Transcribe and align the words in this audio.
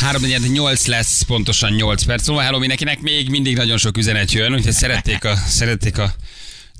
3 0.00 0.22
8 0.52 0.86
lesz, 0.86 1.22
pontosan 1.22 1.72
8 1.72 2.04
perc. 2.04 2.22
Szóval 2.22 2.42
hello 2.42 2.58
mindenkinek, 2.58 3.00
még 3.00 3.28
mindig 3.30 3.56
nagyon 3.56 3.78
sok 3.78 3.96
üzenet 3.96 4.32
jön, 4.32 4.54
úgyhogy 4.54 4.72
szerették 4.72 5.24
a, 5.24 5.36
szerették 5.36 5.98
a 5.98 6.14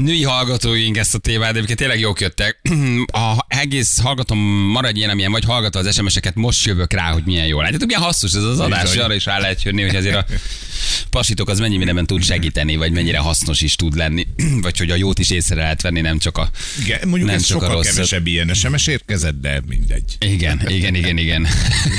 női 0.01 0.23
hallgatóink 0.23 0.97
ezt 0.97 1.15
a 1.15 1.19
témát, 1.19 1.51
de 1.51 1.55
egyébként 1.55 1.79
tényleg 1.79 2.01
jók 2.01 2.21
jöttek. 2.21 2.61
A 3.13 3.45
egész 3.49 4.01
hallgatom, 4.01 4.39
maradj 4.73 4.99
ilyen, 4.99 5.11
amilyen 5.11 5.31
vagy, 5.31 5.45
hallgató 5.45 5.79
az 5.79 5.95
SMS-eket, 5.95 6.35
most 6.35 6.67
jövök 6.67 6.93
rá, 6.93 7.13
hogy 7.13 7.23
milyen 7.25 7.47
jó. 7.47 7.61
Látjátok, 7.61 7.87
milyen 7.87 8.03
hasznos 8.03 8.35
ez 8.35 8.43
az 8.43 8.61
adás, 8.61 8.97
arra 8.97 9.15
is 9.15 9.25
rá 9.25 9.39
lehet 9.39 9.63
jönni, 9.63 9.83
hogy 9.83 9.97
azért 9.97 10.17
a 10.17 10.25
pasitok 11.11 11.49
az 11.49 11.59
mennyi 11.59 11.77
mindenben 11.77 12.07
tud 12.07 12.23
segíteni, 12.23 12.77
vagy 12.77 12.93
mennyire 12.93 13.19
hasznos 13.19 13.61
is 13.61 13.77
tud 13.77 13.97
lenni, 13.97 14.27
vagy 14.63 14.79
hogy 14.79 14.91
a 14.91 14.95
jót 14.95 15.19
is 15.19 15.31
észre 15.31 15.55
lehet 15.55 15.83
venni, 15.83 16.01
nem 16.01 16.19
csak 16.19 16.39
a 16.39 16.51
Igen, 16.83 17.09
mondjuk 17.09 17.29
nem 17.29 17.39
ez 17.39 17.47
csak 17.47 17.57
a 17.57 17.61
sokkal 17.61 17.77
rosszat. 17.77 17.95
kevesebb 17.95 18.27
ilyen 18.27 18.55
SMS 18.55 18.87
érkezett, 18.87 19.41
de 19.41 19.61
mindegy. 19.69 20.17
Igen, 20.19 20.63
igen, 20.77 20.95
igen, 20.95 21.19
igen. 21.19 21.47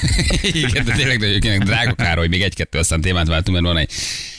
igen, 0.64 0.86
de 0.86 0.94
tényleg 0.94 1.20
jók, 1.20 1.64
drága 1.64 1.94
Károly, 1.94 2.28
még 2.28 2.42
egy-kettő, 2.42 2.80
aztán 2.80 3.02
témát 3.02 3.28
váltunk, 3.28 3.62
mert 3.62 3.74
van 3.74 3.84
egy 3.84 3.92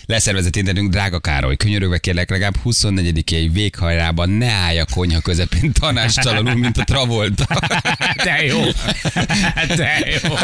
leszervezett 0.07 0.57
internetünk, 0.57 0.91
drága 0.93 1.19
Károly, 1.21 1.57
könyörögve 1.57 1.99
kérlek 1.99 2.31
legalább 2.31 2.57
24-i 2.65 3.49
véghajrában 3.53 4.31
ne 4.31 4.51
állj 4.51 4.79
a 4.79 4.85
konyha 4.91 5.21
közepén 5.21 5.73
tanástalanul, 5.73 6.55
mint 6.55 6.79
a 6.79 6.85
Travolta. 6.85 7.47
De 8.25 8.45
jó. 8.45 8.61
De 9.77 10.21
jó. 10.23 10.35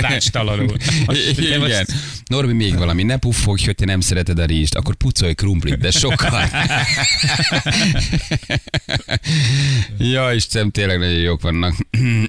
Tanácstalanul. 0.00 0.76
De 0.76 0.92
most- 1.06 1.38
Igen. 1.38 1.86
Norbi, 2.26 2.52
még 2.52 2.76
valami, 2.78 3.02
ne 3.02 3.16
puffogj, 3.16 3.64
hogy 3.64 3.74
te 3.74 3.84
nem 3.84 4.00
szereted 4.00 4.38
a 4.38 4.44
rizst, 4.44 4.74
akkor 4.74 4.94
pucolj 4.94 5.34
krumplit, 5.34 5.78
de 5.78 5.90
sokkal. 5.90 6.48
ja, 9.98 10.32
Istenem, 10.32 10.70
tényleg 10.70 10.98
nagyon 10.98 11.18
jók 11.18 11.42
vannak. 11.42 11.74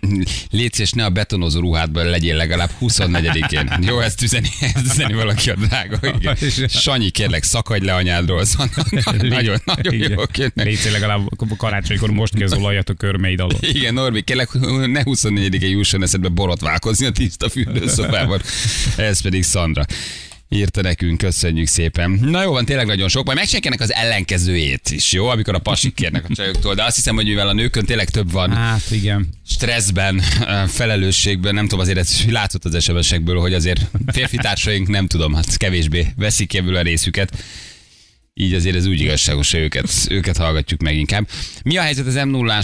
Légy 0.51 0.73
szíves, 0.73 0.91
ne 0.91 1.05
a 1.05 1.09
betonozó 1.09 1.59
ruhádban 1.59 2.05
legyél 2.05 2.35
legalább 2.35 2.69
24-én. 2.81 3.71
Jó, 3.81 3.99
ezt 3.99 4.21
üzeni, 4.21 4.49
ezt 4.59 4.85
üzeni 4.85 5.13
valaki 5.13 5.49
a 5.49 5.55
drága. 5.55 5.97
Igen. 6.19 6.34
Sanyi, 6.67 7.09
kérlek, 7.09 7.43
szakadj 7.43 7.85
le 7.85 7.93
anyádról. 7.93 8.45
Szóval 8.45 8.69
nagyon, 9.17 9.57
nagyon 9.65 9.93
Igen. 9.93 10.27
jönnek. 10.33 10.53
Légy 10.53 10.89
legalább 10.91 11.27
karácsonykor 11.57 12.09
most 12.09 12.35
ki 12.35 12.43
az 12.43 12.53
olajat 12.53 12.89
a 12.89 12.93
körmeid 12.93 13.39
alól. 13.39 13.59
Igen, 13.75 13.93
Norbi, 13.93 14.21
kérlek, 14.21 14.53
ne 14.85 15.01
24-e 15.03 15.67
jusson 15.67 16.03
eszedbe 16.03 16.27
borotválkozni 16.27 17.05
a 17.05 17.11
tiszta 17.11 17.49
fürdőszobában. 17.49 18.41
Ez 18.97 19.21
pedig 19.21 19.43
Szandra. 19.43 19.85
Írta 20.49 20.81
nekünk, 20.81 21.17
köszönjük 21.17 21.67
szépen. 21.67 22.11
Na 22.11 22.43
jó 22.43 22.51
van, 22.51 22.65
tényleg 22.65 22.85
nagyon 22.85 23.07
sok. 23.09 23.25
Majd 23.25 23.37
megcsinálják 23.37 23.81
az 23.81 23.93
ellenkezőjét 23.93 24.89
is, 24.89 25.11
jó? 25.11 25.27
Amikor 25.27 25.53
a 25.55 25.59
pasik 25.59 25.93
kérnek 25.93 26.25
a 26.29 26.33
csajoktól. 26.33 26.73
De 26.75 26.83
azt 26.83 26.95
hiszem, 26.95 27.15
hogy 27.15 27.25
mivel 27.25 27.47
a 27.47 27.53
nőkön 27.53 27.85
tényleg 27.85 28.09
több 28.09 28.31
van 28.31 28.51
Hát 28.53 28.91
igen. 28.91 29.29
stresszben, 29.47 30.19
felelősségben, 30.67 31.53
nem 31.53 31.63
tudom, 31.63 31.79
azért 31.79 31.97
ez 31.97 32.19
látszott 32.29 32.65
az 32.65 32.83
SMS-ekből, 32.83 33.39
hogy 33.39 33.53
azért 33.53 33.79
férfi 34.07 34.37
társaink 34.37 34.87
nem 34.87 35.07
tudom, 35.07 35.33
hát 35.33 35.57
kevésbé 35.57 36.07
veszik 36.15 36.53
ebből 36.53 36.75
a 36.75 36.81
részüket. 36.81 37.43
Így 38.33 38.53
azért 38.53 38.75
ez 38.75 38.85
úgy 38.85 38.99
igazságos, 39.01 39.51
hogy 39.51 39.59
őket, 39.59 39.89
őket 40.09 40.37
hallgatjuk 40.37 40.81
meg 40.81 40.95
inkább. 40.95 41.27
Mi 41.63 41.77
a 41.77 41.81
helyzet 41.81 42.07
az 42.07 42.15
m 42.15 42.29
0 42.29 42.61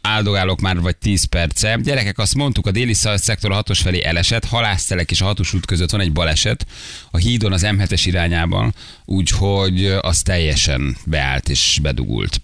áldogálok 0.00 0.60
már 0.60 0.80
vagy 0.80 0.96
10 0.96 1.24
perce. 1.24 1.78
Gyerekek, 1.82 2.18
azt 2.18 2.34
mondtuk, 2.34 2.66
a 2.66 2.70
déli 2.70 2.94
szektor 2.94 3.50
a 3.50 3.54
hatos 3.54 3.80
felé 3.80 4.02
elesett, 4.02 4.44
halásztelek 4.44 5.10
és 5.10 5.20
a 5.20 5.24
hatos 5.24 5.54
út 5.54 5.66
között 5.66 5.90
van 5.90 6.00
egy 6.00 6.12
baleset 6.12 6.66
a 7.10 7.16
hídon 7.16 7.52
az 7.52 7.62
M7-es 7.64 8.02
irányában, 8.04 8.74
úgyhogy 9.04 9.86
az 9.86 10.22
teljesen 10.22 10.96
beállt 11.04 11.48
és 11.48 11.78
bedugult. 11.82 12.40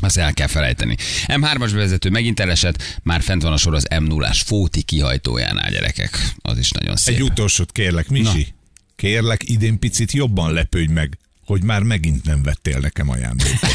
Azt 0.00 0.16
el 0.16 0.32
kell 0.32 0.46
felejteni. 0.46 0.96
M3-as 1.26 1.70
bevezető 1.72 2.10
megint 2.10 2.40
elesett, 2.40 2.98
már 3.02 3.22
fent 3.22 3.42
van 3.42 3.52
a 3.52 3.56
sor 3.56 3.74
az 3.74 3.86
M0-ás 3.90 4.40
Fóti 4.44 4.82
kihajtójánál, 4.82 5.70
gyerekek. 5.70 6.32
Az 6.42 6.58
is 6.58 6.70
nagyon 6.70 6.96
szép. 6.96 7.14
Egy 7.14 7.22
utolsót 7.22 7.72
kérlek, 7.72 8.08
Misi. 8.08 8.54
Kérlek, 8.96 9.48
idén 9.48 9.78
picit 9.78 10.12
jobban 10.12 10.52
lepődj 10.52 10.92
meg, 10.92 11.18
hogy 11.48 11.62
már 11.62 11.82
megint 11.82 12.24
nem 12.24 12.42
vettél 12.42 12.78
nekem 12.78 13.10
ajándékot. 13.10 13.72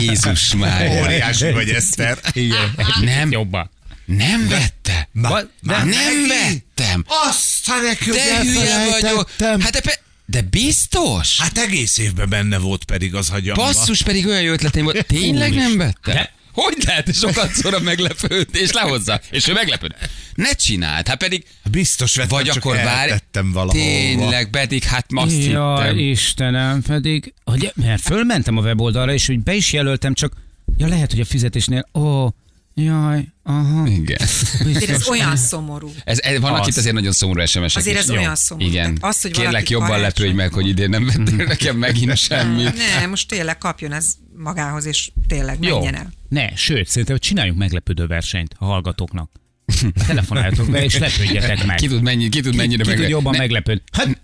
Jézus 0.00 0.54
már. 0.54 1.02
Óriási 1.02 1.50
vagy, 1.50 1.68
Eszter. 1.68 2.18
Igen. 2.32 2.74
Nem, 3.00 3.30
Jobban. 3.30 3.70
nem 4.04 4.48
vette. 4.48 5.08
Na, 5.12 5.40
De 5.60 5.84
nem 5.84 6.26
vettem. 6.28 7.04
Azt 7.28 7.68
a 7.68 7.80
nekünk 7.82 8.16
De 8.16 8.40
hülye 8.40 8.90
vagyok. 8.90 9.30
Hát 9.38 9.72
de, 9.72 9.80
pe- 9.80 10.02
de 10.26 10.42
biztos? 10.42 11.40
Hát 11.40 11.58
egész 11.58 11.98
évben 11.98 12.28
benne 12.28 12.58
volt 12.58 12.84
pedig 12.84 13.14
az 13.14 13.28
hagyamba. 13.28 13.62
Basszus, 13.62 14.02
pedig 14.02 14.26
olyan 14.26 14.42
jó 14.42 14.52
ötleteim 14.52 14.84
volt. 14.84 15.06
Tényleg 15.06 15.54
nem 15.54 15.76
vette? 15.76 16.12
De- 16.12 16.32
Hogy 16.52 16.76
lehet 16.86 17.14
sokat 17.14 17.50
szóra 17.52 17.78
meglepődni, 17.80 18.58
és 18.58 18.72
lehozza, 18.72 19.20
és 19.30 19.48
ő 19.48 19.52
meglepőd. 19.52 19.94
Ne 20.34 20.52
csináld, 20.52 21.08
hát 21.08 21.16
pedig, 21.18 21.44
Biztos 21.70 22.14
vettem, 22.16 22.36
vagy 22.36 22.44
csak 22.46 22.56
akkor 22.56 22.76
eltettem 22.76 23.52
valahol. 23.52 23.72
tényleg, 23.80 24.50
pedig 24.50 24.82
hát 24.82 25.06
azt 25.14 25.44
Ja, 25.44 25.80
hittem. 25.80 25.98
Istenem, 25.98 26.82
pedig, 26.82 27.32
hogy, 27.44 27.72
mert 27.74 28.02
fölmentem 28.02 28.56
a 28.56 28.60
weboldalra, 28.60 29.12
és 29.12 29.26
hogy 29.26 29.40
be 29.42 29.54
is 29.54 29.72
jelöltem, 29.72 30.14
csak, 30.14 30.32
ja 30.76 30.86
lehet, 30.86 31.10
hogy 31.10 31.20
a 31.20 31.24
fizetésnél, 31.24 31.88
ó, 31.94 32.28
jaj, 32.82 33.24
aha. 33.42 33.86
Igen. 33.86 34.18
Azért 34.20 34.76
ez 34.76 34.86
biztos. 34.86 35.08
olyan 35.08 35.36
szomorú. 35.36 35.92
Ez, 36.04 36.18
ez 36.18 36.40
vannak 36.40 36.60
Az. 36.60 36.68
itt 36.68 36.76
azért 36.76 36.94
nagyon 36.94 37.12
szomorú 37.12 37.46
SMS-ek 37.46 37.76
Azért 37.76 37.96
is. 37.96 38.02
ez 38.02 38.08
Jó. 38.08 38.16
olyan 38.16 38.34
szomorú. 38.36 38.68
Igen. 38.68 38.94
Tehát 38.94 39.14
Az, 39.14 39.20
hogy 39.22 39.30
Kérlek, 39.30 39.70
jobban 39.70 40.00
lepődj 40.00 40.32
meg, 40.32 40.52
hogy 40.52 40.68
idén 40.68 40.88
nem 40.88 41.04
vettél 41.06 41.44
nekem 41.46 41.76
megint 41.76 42.16
semmit. 42.16 42.76
Ne, 42.98 43.06
most 43.06 43.28
tényleg 43.28 43.58
kapjon 43.58 43.92
ez 43.92 44.14
magához, 44.36 44.84
és 44.86 45.10
tényleg 45.28 45.56
Jó. 45.60 45.74
menjen 45.74 45.94
el. 45.94 46.12
Ne, 46.28 46.56
sőt, 46.56 46.88
szerintem 46.88 47.18
csináljunk 47.18 47.58
meglepődő 47.58 48.06
versenyt 48.06 48.54
a 48.58 48.64
hallgatóknak. 48.64 49.30
Telefonáljatok 50.06 50.70
be, 50.70 50.84
és 50.84 50.98
lepődjetek 50.98 51.64
meg. 51.66 51.76
Ki 51.76 51.86
tud, 51.88 52.02
mennyi, 52.02 52.28
ki 52.28 52.40
tud 52.40 52.54
mennyire 52.54 52.82
ki 52.82 52.88
meg... 52.88 52.98
tud 52.98 53.08
jobban 53.08 53.32
ne, 53.32 53.38
meglepődni. 53.38 53.82
Hát, 53.92 54.20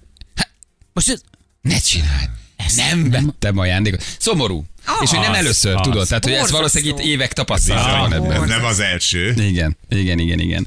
most 0.92 1.08
ez, 1.10 1.20
ne 1.60 1.78
csináld. 1.78 2.30
Ezt 2.56 2.76
nem 2.76 2.98
nem- 3.00 3.10
vettem 3.26 3.58
ajándékot. 3.58 4.02
Szomorú. 4.18 4.64
És 5.02 5.10
hogy 5.10 5.18
nem 5.20 5.30
Az, 5.30 5.36
először, 5.36 5.74
az. 5.74 5.80
tudod. 5.82 6.06
Tehát, 6.08 6.24
hogy 6.24 6.32
ez 6.32 6.50
valószínűleg 6.50 6.98
itt 6.98 7.04
évek 7.04 7.32
tapasztalata 7.32 7.98
van 7.98 8.12
ebben. 8.12 8.48
Nem 8.48 8.64
az 8.64 8.80
első. 8.80 9.34
Igen, 9.38 9.76
igen, 9.88 10.18
igen, 10.18 10.40
igen. 10.40 10.66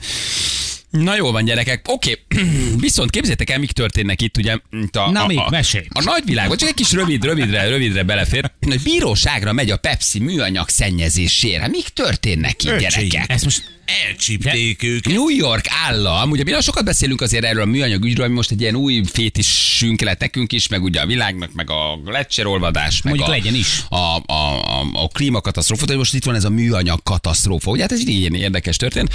Na 0.90 1.16
jó 1.16 1.31
van, 1.31 1.46
gyerekek. 1.46 1.85
Oké, 1.88 2.19
viszont 2.78 3.09
képzétek 3.09 3.50
el, 3.50 3.59
mik 3.59 3.72
történnek 3.72 4.22
itt, 4.22 4.38
ugye? 4.38 4.57
Itt 4.72 4.96
a, 4.96 5.09
Na 5.12 5.24
a, 5.24 5.28
mik? 5.28 5.38
a, 5.38 5.47
Mesélj. 5.50 5.85
a 5.90 6.03
nagyvilágban, 6.03 6.57
csak 6.57 6.69
egy 6.69 6.75
kis 6.75 6.91
rövid, 6.91 7.24
rövidre, 7.24 7.68
rövidre 7.68 8.03
belefér, 8.03 8.52
hogy 8.68 8.81
bíróságra 8.81 9.53
megy 9.53 9.72
a 9.72 9.78
Pepsi 9.78 10.19
műanyag 10.19 10.69
szennyezésére. 10.69 11.68
Mik 11.68 11.88
történnek 11.88 12.63
itt, 12.63 12.69
Öcsém. 12.69 12.80
gyerekek? 12.90 13.30
ezt 13.31 13.44
most 13.44 13.63
Elcsípték 14.07 14.83
őket. 14.83 15.13
New 15.13 15.29
York 15.29 15.66
állam, 15.88 16.29
ugye 16.29 16.44
mi 16.44 16.50
nagyon 16.50 16.61
sokat 16.61 16.85
beszélünk 16.85 17.22
azért 17.22 17.44
erről 17.44 17.61
a 17.61 17.66
műanyag 17.66 18.03
ügyről, 18.03 18.25
ami 18.25 18.33
most 18.33 18.51
egy 18.51 18.61
ilyen 18.61 18.75
új 18.75 19.01
fétisünk 19.11 20.01
lett 20.01 20.19
nekünk 20.19 20.51
is, 20.51 20.67
meg 20.67 20.83
ugye 20.83 21.01
a 21.01 21.05
világnak, 21.05 21.53
meg 21.53 21.69
a 21.69 22.00
lecserolvadás, 22.05 23.01
meg 23.01 23.13
Mondjuk 23.13 23.35
a, 23.35 23.38
legyen 23.38 23.55
is. 23.55 23.83
A, 23.89 23.95
a, 23.95 24.22
a, 24.25 24.79
a 24.94 25.07
klímakatasztrófa, 25.07 25.85
de 25.85 25.95
most 25.95 26.13
itt 26.13 26.25
van 26.25 26.35
ez 26.35 26.44
a 26.44 26.50
műanyag 26.50 27.03
katasztrófa, 27.03 27.72
ugye 27.72 27.81
hát 27.81 27.91
ez 27.91 28.00
egy 28.00 28.09
ilyen 28.09 28.33
érdekes 28.33 28.75
történet. 28.75 29.13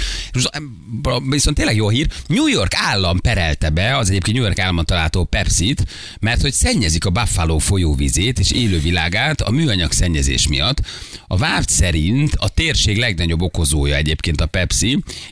Viszont 1.29 1.55
tényleg 1.55 1.75
jó 1.75 1.89
hír, 1.89 2.07
New 2.27 2.47
York 2.47 2.73
állam 2.75 3.19
perelte 3.19 3.69
be, 3.69 3.97
az 3.97 4.09
egyébként 4.09 4.35
New 4.37 4.45
York 4.45 4.59
államon 4.59 4.85
található 4.85 5.23
Pepsi-t, 5.23 5.85
mert 6.19 6.41
hogy 6.41 6.53
szennyezik 6.53 7.05
a 7.05 7.09
Buffalo 7.09 7.57
folyóvizét 7.57 8.39
és 8.39 8.51
élővilágát 8.51 9.41
a 9.41 9.51
műanyag 9.51 9.91
szennyezés 9.91 10.47
miatt. 10.47 10.81
A 11.27 11.37
vád 11.37 11.69
szerint 11.69 12.35
a 12.35 12.49
térség 12.49 12.97
legnagyobb 12.97 13.41
okozója 13.41 13.95
egyébként 13.95 14.41
a 14.41 14.45
Pepsi, 14.45 14.63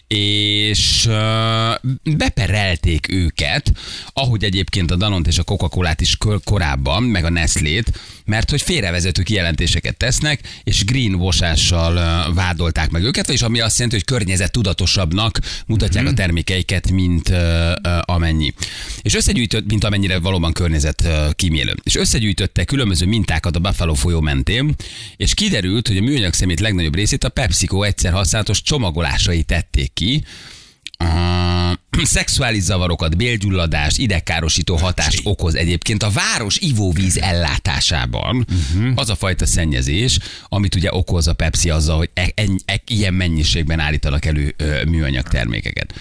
és 0.08 1.06
uh, 1.06 2.16
beperelték 2.16 3.12
őket, 3.12 3.72
ahogy 4.14 4.44
egyébként 4.44 4.92
a 4.92 4.96
Danont 4.96 5.28
és 5.28 5.38
a 5.38 5.44
Coca-Colát 5.44 6.02
is 6.02 6.18
kor- 6.18 6.44
korábban, 6.44 7.04
meg 7.04 7.26
a 7.26 7.30
Nestlét, 7.30 7.92
mert 8.26 8.50
hogy 8.50 8.62
félrevezető 8.62 9.22
kijelentéseket 9.22 9.98
tesznek, 9.98 10.40
és 10.64 10.86
greenwashással 10.86 11.94
vádolták 12.34 12.90
meg 12.90 13.04
őket, 13.04 13.26
vagyis 13.26 13.42
ami 13.42 13.60
azt 13.60 13.78
jelenti, 13.78 13.98
hogy 13.98 14.18
környezet 14.18 14.52
tudatosabbnak 14.52 15.40
mutatják 15.66 16.08
a 16.08 16.14
termékeiket, 16.14 16.92
mint 16.92 17.32
amennyi. 18.02 18.54
És 19.02 19.16
összegyűjtött, 19.16 19.66
mint 19.66 19.84
amennyire 19.84 20.20
valóban 20.20 20.54
környezet 20.54 21.08
kímélő. 21.32 21.76
És 21.84 21.96
összegyűjtöttek 21.96 22.66
különböző 22.66 23.06
mintákat 23.06 23.56
a 23.56 23.60
Buffalo 23.60 23.94
folyó 23.94 24.22
mentén, 24.22 24.76
és 25.18 25.34
kiderült, 25.34 25.88
hogy 25.88 25.98
a 25.98 26.02
műanyag 26.02 26.34
szemét 26.34 26.60
legnagyobb 26.60 26.96
részét 26.96 27.24
a 27.24 27.30
PepsiCo 27.30 27.84
egyszer 27.84 28.12
használatos 28.12 28.62
csomagolásai 29.24 29.44
tették 29.44 29.94
ki, 29.94 30.24
a 30.98 31.80
szexuális 32.04 32.62
zavarokat, 32.62 33.18
bélgyulladást, 33.18 33.98
idegkárosító 33.98 34.76
hatást 34.76 35.20
okoz 35.24 35.56
egyébként 35.56 36.04
a 36.04 36.10
város 36.10 36.58
ivóvíz 36.58 37.18
ellátásában 37.18 38.46
uh-huh. 38.50 38.92
az 38.96 39.10
a 39.10 39.16
fajta 39.16 39.46
szennyezés, 39.46 40.20
amit 40.50 40.76
ugye 40.76 40.94
okoz 40.94 41.28
a 41.28 41.34
Pepsi 41.34 41.70
azzal, 41.70 41.98
hogy 41.98 42.10
e- 42.14 42.32
en- 42.36 42.62
e- 42.66 42.82
ilyen 42.88 43.14
mennyiségben 43.14 43.80
állítanak 43.80 44.26
elő 44.26 44.54
ö, 44.58 44.84
műanyag 44.84 45.28
termékeket. 45.28 45.94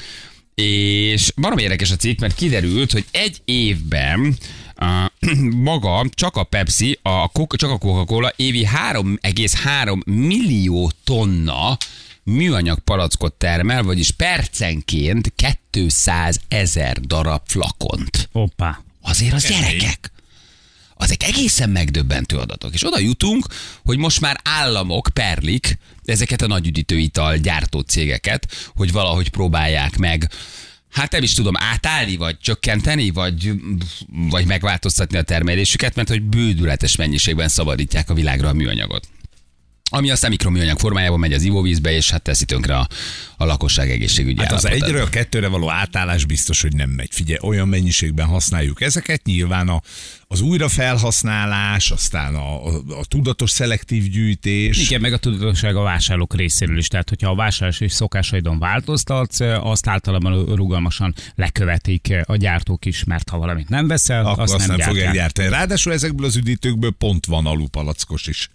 És 0.55 1.33
valami 1.35 1.63
érdekes 1.63 1.91
a 1.91 1.97
cikk, 1.97 2.21
mert 2.21 2.35
kiderült, 2.35 2.93
hogy 2.93 3.05
egy 3.11 3.41
évben 3.45 4.37
a, 4.75 5.13
maga 5.71 6.07
csak 6.15 6.37
a 6.37 6.45
Pepsi, 6.45 6.99
a, 7.03 7.29
Coca- 7.29 7.59
csak 7.59 7.71
a 7.71 7.79
Coca-Cola 7.79 8.33
évi 8.37 8.69
3,3 8.93 10.05
millió 10.05 10.93
tonna 11.05 11.77
műanyag 12.25 12.79
palackot 12.79 13.35
termel, 13.35 13.83
vagyis 13.83 14.11
percenként 14.11 15.33
200 15.71 16.41
ezer 16.49 17.01
darab 17.01 17.43
flakont. 17.47 18.29
Hoppá. 18.33 18.81
Azért 19.01 19.33
az 19.35 19.49
gyerekek. 19.49 20.13
Azek 20.97 21.23
egészen 21.23 21.71
megdöbbentő 21.71 22.37
adatok. 22.37 22.75
És 22.75 22.87
oda 22.87 22.99
jutunk, 22.99 23.47
hogy 23.85 23.99
most 23.99 24.21
már 24.21 24.41
államok 24.45 25.09
perlik 25.13 25.79
ezeket 26.05 26.43
a 26.43 26.47
nagyüdítőital 26.47 27.37
gyártó 27.37 27.81
cégeket, 27.81 28.71
hogy 28.75 28.93
valahogy 28.93 29.29
próbálják 29.29 29.97
meg 29.97 30.31
Hát 30.93 31.13
nem 31.13 31.23
is 31.23 31.35
tudom 31.35 31.55
átállni, 31.57 32.17
vagy 32.17 32.39
csökkenteni, 32.39 33.11
vagy, 33.11 33.53
vagy 34.09 34.47
megváltoztatni 34.47 35.19
a 35.19 35.23
termelésüket, 35.23 35.95
mert 35.95 36.09
hogy 36.09 36.23
bődületes 36.23 36.97
mennyiségben 36.97 37.49
szabadítják 37.49 38.11
a 38.11 38.15
világra 38.15 38.49
a 38.49 38.53
műanyagot. 38.53 39.09
Ami 39.95 40.11
aztán 40.11 40.31
mikroműanyag 40.31 40.79
formájában 40.79 41.19
megy 41.19 41.33
az 41.33 41.43
ivóvízbe, 41.43 41.93
és 41.93 42.11
hát 42.11 42.23
teszi 42.23 42.45
tönkre 42.45 42.77
a, 42.77 42.89
a 43.37 43.45
lakosság 43.45 43.91
egészségügyi 43.91 44.41
Hát 44.41 44.53
az 44.53 44.67
állapotát. 44.67 44.89
egyről 44.89 45.07
a 45.07 45.09
kettőre 45.09 45.49
való 45.49 45.71
átállás 45.71 46.25
biztos, 46.25 46.63
hogy 46.63 46.75
nem 46.75 46.91
megy. 46.91 47.09
Figyelj, 47.13 47.39
olyan 47.43 47.69
mennyiségben 47.69 48.27
használjuk 48.27 48.81
ezeket, 48.81 49.25
nyilván 49.25 49.69
a, 49.69 49.83
az 50.29 50.41
újrafelhasználás, 50.41 51.91
aztán 51.91 52.35
a, 52.35 52.67
a, 52.67 52.71
a 52.89 53.05
tudatos 53.09 53.51
szelektív 53.51 54.09
gyűjtés. 54.09 54.79
Igen, 54.79 55.01
meg 55.01 55.13
a 55.13 55.19
tudatosság 55.19 55.77
a 55.77 55.83
vásárlók 55.83 56.35
részéről 56.35 56.79
is. 56.79 56.89
Tehát, 56.89 57.09
hogyha 57.09 57.31
a 57.31 57.35
vásárlási 57.35 57.89
szokásaidon 57.89 58.59
változtatsz, 58.59 59.41
azt 59.41 59.89
általában 59.89 60.55
rugalmasan 60.55 61.15
lekövetik 61.35 62.15
a 62.25 62.37
gyártók 62.37 62.85
is, 62.85 63.05
mert 63.05 63.29
ha 63.29 63.39
valamit 63.39 63.69
nem 63.69 63.87
veszel, 63.87 64.27
akkor 64.27 64.43
azt, 64.43 64.55
azt 64.55 64.67
nem, 64.67 64.77
nem 64.77 64.87
fogják 64.89 65.13
gyártani. 65.13 65.49
Ráadásul 65.49 65.93
ezekből 65.93 66.27
az 66.27 66.37
üdítőkből 66.37 66.91
pont 66.91 67.27
van 67.27 67.47
alupalackos 67.47 68.27
is. 68.27 68.51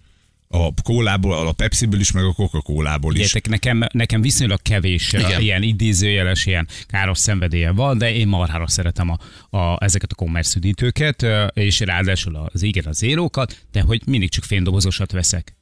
A 0.50 0.74
kólából, 0.84 1.48
a 1.48 1.52
Pepsi-ből 1.52 2.00
is, 2.00 2.12
meg 2.12 2.24
a 2.24 2.34
Coca-Colából 2.34 3.16
is. 3.16 3.22
Értek, 3.22 3.48
nekem, 3.48 3.84
nekem 3.94 4.22
viszonylag 4.22 4.62
kevés 4.62 5.14
Igen. 5.14 5.26
Igen. 5.26 5.42
ilyen 5.42 5.62
idézőjeles, 5.64 6.46
ilyen 6.46 6.68
káros 6.88 7.18
szenvedélye 7.18 7.72
van, 7.72 7.98
de 7.98 8.14
én 8.14 8.28
marhára 8.28 8.68
szeretem 8.68 9.10
a, 9.10 9.18
a, 9.58 9.84
ezeket 9.84 10.12
a 10.12 10.16
commerce 10.16 10.58
üdítőket, 10.58 11.22
ö, 11.22 11.46
és 11.46 11.80
ráadásul 11.80 12.36
az 12.36 12.62
igen, 12.64 12.86
a 12.86 12.92
zérókat, 12.92 13.66
de 13.72 13.82
hogy 13.82 14.02
mindig 14.06 14.30
csak 14.30 14.44
féndobozosat 14.44 15.12
veszek. 15.12 15.56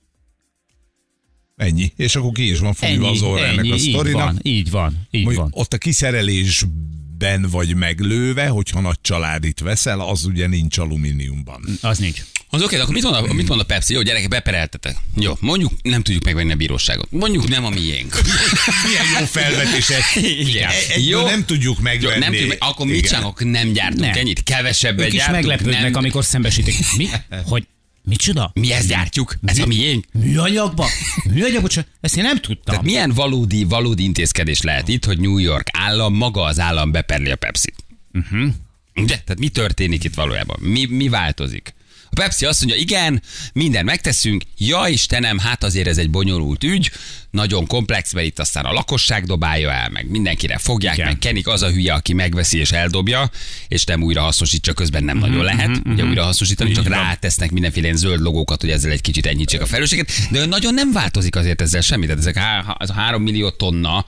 Ennyi. 1.56 1.92
És 1.96 2.16
akkor 2.16 2.32
ki 2.32 2.50
is 2.50 2.60
van 2.60 2.74
fogva 2.74 3.10
az 3.10 3.22
orra 3.22 3.46
ennek 3.46 3.64
a 3.72 3.76
így 3.76 3.80
sztorinak. 3.80 4.22
van, 4.24 4.40
így 4.42 4.70
van, 4.70 5.08
így 5.12 5.26
Hogy 5.26 5.36
van. 5.36 5.50
ott 5.52 5.74
a 5.74 5.78
kiszerelésben 5.78 7.42
vagy 7.52 7.76
meglőve, 7.76 8.48
hogyha 8.48 8.80
nagy 8.82 9.02
családit 9.02 9.60
veszel, 9.60 10.00
az 10.00 10.26
ugye 10.26 10.48
nincs 10.48 10.78
alumíniumban. 10.78 11.64
Az 11.82 11.98
nincs. 11.98 12.22
Az 12.50 12.62
oké, 12.62 12.76
de 12.76 12.82
akkor 12.82 12.94
mit 12.94 13.04
mond, 13.04 13.16
a, 13.16 13.34
mit 13.34 13.48
mond 13.48 13.60
a 13.62 13.64
Pepsi? 13.64 13.94
Jó, 13.94 14.02
gyerekek, 14.02 14.28
bepereltetek. 14.28 14.96
Jó, 15.16 15.38
mondjuk 15.40 15.72
nem 15.82 16.02
tudjuk 16.02 16.24
megvenni 16.24 16.52
a 16.52 16.56
bíróságot. 16.56 17.12
Mondjuk 17.12 17.48
nem 17.48 17.66
a 17.66 17.70
miénk. 17.70 18.16
Milyen 18.88 19.06
jó 19.20 19.26
felvetés. 19.26 19.92
Igen. 20.40 20.70
Egyből 20.90 21.24
nem 21.24 21.46
tudjuk 21.46 21.76
Jó, 21.78 21.84
megvenni. 21.84 22.20
nem 22.20 22.32
tudjuk, 22.32 22.56
akkor 22.60 22.86
mit 22.86 23.06
csinálok? 23.06 23.44
Nem 23.44 23.72
gyártunk 23.72 24.00
Nem. 24.02 24.18
ennyit, 24.18 24.44
kevesebbet 24.44 25.06
Ők 25.06 25.14
is 25.14 25.20
gyártunk. 25.20 25.38
meglepődnek, 25.46 25.82
nem, 25.82 25.96
amikor 25.96 26.26
szembesítik. 26.26 26.76
Mi? 26.98 27.08
Hogy 27.52 27.68
micsoda? 28.04 28.52
Mi 28.54 28.72
ezt 28.72 28.88
gyártjuk? 28.88 29.36
Ez 29.46 29.60
a 29.60 29.66
miénk? 29.66 30.06
Műanyagba? 30.12 30.88
Műanyagba? 31.34 31.68
Csak 31.68 31.88
ezt 32.02 32.18
én 32.18 32.24
nem 32.24 32.38
tudtam. 32.42 32.64
Tehát 32.66 32.84
milyen 32.84 33.12
valódi, 33.12 33.64
valódi 33.64 34.04
intézkedés 34.04 34.62
lehet 34.62 34.88
itt, 34.88 35.06
hogy 35.06 35.20
New 35.20 35.38
York 35.38 35.68
állam, 35.72 36.14
maga 36.14 36.42
az 36.44 36.60
állam 36.60 36.92
beperli 36.92 37.32
a 37.32 37.36
Pepsi-t? 37.36 37.76
Uh-huh. 38.14 38.54
De, 38.94 39.06
tehát 39.06 39.40
mi 39.40 39.48
történik 39.48 40.04
itt 40.04 40.14
valójában? 40.14 40.58
Mi, 40.60 40.86
mi 40.86 41.10
változik? 41.10 41.74
A 42.16 42.22
Pepsi 42.22 42.46
azt 42.46 42.64
mondja, 42.66 42.82
igen, 42.82 43.22
minden 43.54 43.86
megteszünk, 43.86 44.44
ja 44.58 44.88
Istenem, 44.88 45.38
hát 45.38 45.64
azért 45.64 45.88
ez 45.88 45.98
egy 45.98 46.10
bonyolult 46.10 46.64
ügy, 46.64 46.92
nagyon 47.32 47.68
komplex, 47.68 48.14
mert 48.14 48.26
itt 48.26 48.40
aztán 48.40 48.66
a 48.66 48.72
lakosság 48.72 49.26
dobálja 49.26 49.72
el, 49.72 49.90
meg 49.90 50.10
mindenkire 50.10 50.58
fogják, 50.58 50.96
Igen. 50.96 51.08
meg 51.08 51.18
Kenik 51.18 51.48
az 51.48 51.62
a 51.62 51.70
hülye, 51.70 51.94
aki 51.94 52.14
megveszi 52.14 52.58
és 52.58 52.72
eldobja, 52.72 53.32
és 53.68 53.84
nem 53.84 54.04
újra 54.04 54.22
hasznosítsa, 54.22 54.74
közben 54.74 55.04
nem 55.04 55.18
nagyon 55.18 55.44
lehet, 55.44 55.82
ugye 55.86 56.04
újra 56.04 56.24
hasznosítani, 56.24 56.72
csak 56.72 56.88
rátesznek 56.88 57.52
mindenféle 57.52 57.86
ilyen 57.86 57.98
zöld 57.98 58.22
logókat, 58.22 58.62
hogy 58.62 58.70
ezzel 58.70 58.92
egy 58.92 59.02
kicsit 59.02 59.26
enyhítsék 59.26 59.62
a 59.62 59.66
felelősséget, 59.66 60.12
de 60.32 60.46
nagyon 60.46 60.74
nem 60.74 60.92
változik 60.92 61.36
azért 61.36 61.62
ezzel 61.62 61.82
semmit, 61.82 62.08
tehát 62.08 62.22
ezek 62.22 62.38
há- 62.38 62.82
ez 62.82 62.90
a 62.90 62.94
három 62.94 63.22
millió 63.22 63.50
tonna 63.50 64.06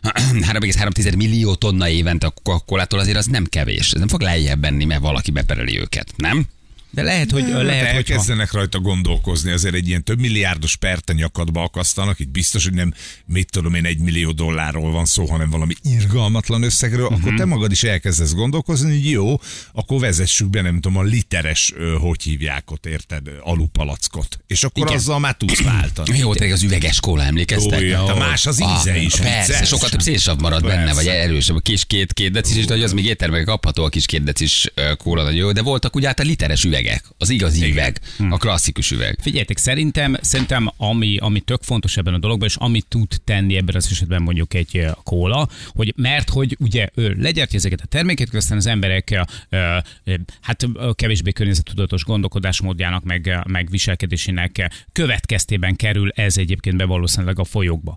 3,3 0.08 1.16
millió 1.16 1.54
tonna 1.54 1.88
évente 1.88 2.26
a 2.26 2.34
coca 2.42 2.86
azért 2.88 3.16
az 3.16 3.26
nem 3.26 3.44
kevés. 3.44 3.90
Ez 3.92 3.98
nem 3.98 4.08
fog 4.08 4.20
lejjebb 4.20 4.60
benni, 4.60 4.84
mert 4.84 5.00
valaki 5.00 5.30
bepereli 5.30 5.80
őket, 5.80 6.12
nem? 6.16 6.46
De 6.90 7.02
lehet, 7.02 7.30
hogy, 7.30 7.42
Lehet, 7.42 7.64
lehet, 7.64 7.86
hogy 7.86 7.96
elkezdenek 7.96 8.52
rajta 8.52 8.80
gondolkozni, 8.80 9.50
azért 9.50 9.74
egy 9.74 9.88
ilyen 9.88 10.04
több 10.04 10.20
milliárdos 10.20 10.76
perte 10.76 11.12
nyakadba 11.12 11.62
akasztanak, 11.62 12.18
itt 12.18 12.28
biztos, 12.28 12.64
hogy 12.64 12.74
nem, 12.74 12.94
mit 13.26 13.50
tudom 13.50 13.74
én, 13.74 13.84
egy 13.84 13.98
millió 13.98 14.30
dollárról 14.30 14.90
van 14.90 15.04
szó, 15.04 15.26
hanem 15.26 15.50
valami 15.50 15.74
irgalmatlan 15.82 16.62
összegről, 16.62 17.04
uh-huh. 17.04 17.18
akkor 17.20 17.34
te 17.34 17.44
magad 17.44 17.72
is 17.72 17.82
elkezdesz 17.82 18.32
gondolkozni, 18.32 18.90
hogy 18.90 19.10
jó, 19.10 19.40
akkor 19.72 20.00
vezessük 20.00 20.50
be, 20.50 20.62
nem 20.62 20.74
tudom, 20.74 20.96
a 20.96 21.02
literes, 21.02 21.74
hogy 22.00 22.22
hívják 22.22 22.70
ott, 22.70 22.86
érted, 22.86 23.28
alupalackot. 23.42 24.40
És 24.46 24.64
akkor 24.64 24.86
Igen. 24.86 24.98
Azzal 24.98 25.18
már 25.18 25.36
tudsz 25.36 25.62
váltani. 25.62 26.18
Jó, 26.18 26.32
régen 26.32 26.52
az 26.52 26.62
üveges 26.62 27.00
kóla, 27.00 27.22
emlékeztek? 27.22 27.80
Ó, 27.80 27.82
ja, 27.82 28.04
de 28.04 28.14
más 28.14 28.46
az 28.46 28.62
íze 28.62 28.96
is, 28.96 29.14
Persze, 29.14 29.52
vicces. 29.52 29.68
sokkal 29.68 29.88
több 29.88 30.00
szélsav 30.00 30.38
marad 30.40 30.62
Persze. 30.62 30.76
benne, 30.76 30.94
vagy 30.94 31.06
erősebb. 31.06 31.56
A 31.56 31.60
kis 31.60 31.84
két, 31.84 32.12
két 32.12 32.30
decis, 32.30 32.56
és 32.56 32.64
hogy 32.64 32.82
az 32.82 32.92
még 32.92 33.04
éttermekben 33.04 33.54
kapható 33.54 33.84
a 33.84 33.88
kis 33.88 34.06
két 34.06 34.22
decis 34.22 34.72
kóla, 34.96 35.30
jó, 35.30 35.52
de 35.52 35.62
voltak 35.62 35.96
ugye 35.96 36.06
hát 36.06 36.20
a 36.20 36.22
literes 36.22 36.64
üvegek, 36.78 37.04
az 37.18 37.30
igazi 37.30 37.70
üveg, 37.70 38.00
a 38.30 38.36
klasszikus 38.36 38.90
üveg. 38.90 39.18
Figyeljetek, 39.20 39.56
szerintem, 39.56 40.16
szerintem 40.20 40.70
ami, 40.76 41.16
ami 41.16 41.40
tök 41.40 41.62
fontos 41.62 41.96
ebben 41.96 42.14
a 42.14 42.18
dologban, 42.18 42.48
és 42.48 42.56
amit 42.56 42.86
tud 42.88 43.08
tenni 43.24 43.56
ebben 43.56 43.74
az 43.74 43.88
esetben 43.90 44.22
mondjuk 44.22 44.54
egy 44.54 44.76
ö, 44.76 44.90
kóla, 45.02 45.48
hogy 45.66 45.92
mert 45.96 46.28
hogy 46.28 46.56
ugye 46.60 46.88
ő 46.94 47.16
legyártja 47.18 47.58
ezeket 47.58 47.80
a 47.80 47.86
termékeket, 47.86 48.34
aztán 48.34 48.58
az 48.58 48.66
emberek 48.66 49.20
ö, 49.48 49.56
ö, 50.04 50.14
hát 50.40 50.66
kevésbé 50.92 51.32
környezettudatos 51.32 52.04
gondolkodásmódjának, 52.04 53.04
meg, 53.04 53.38
meg 53.48 53.70
viselkedésének 53.70 54.70
következtében 54.92 55.76
kerül 55.76 56.10
ez 56.10 56.36
egyébként 56.36 56.76
be 56.76 56.84
valószínűleg 56.84 57.38
a 57.38 57.44
folyókba. 57.44 57.96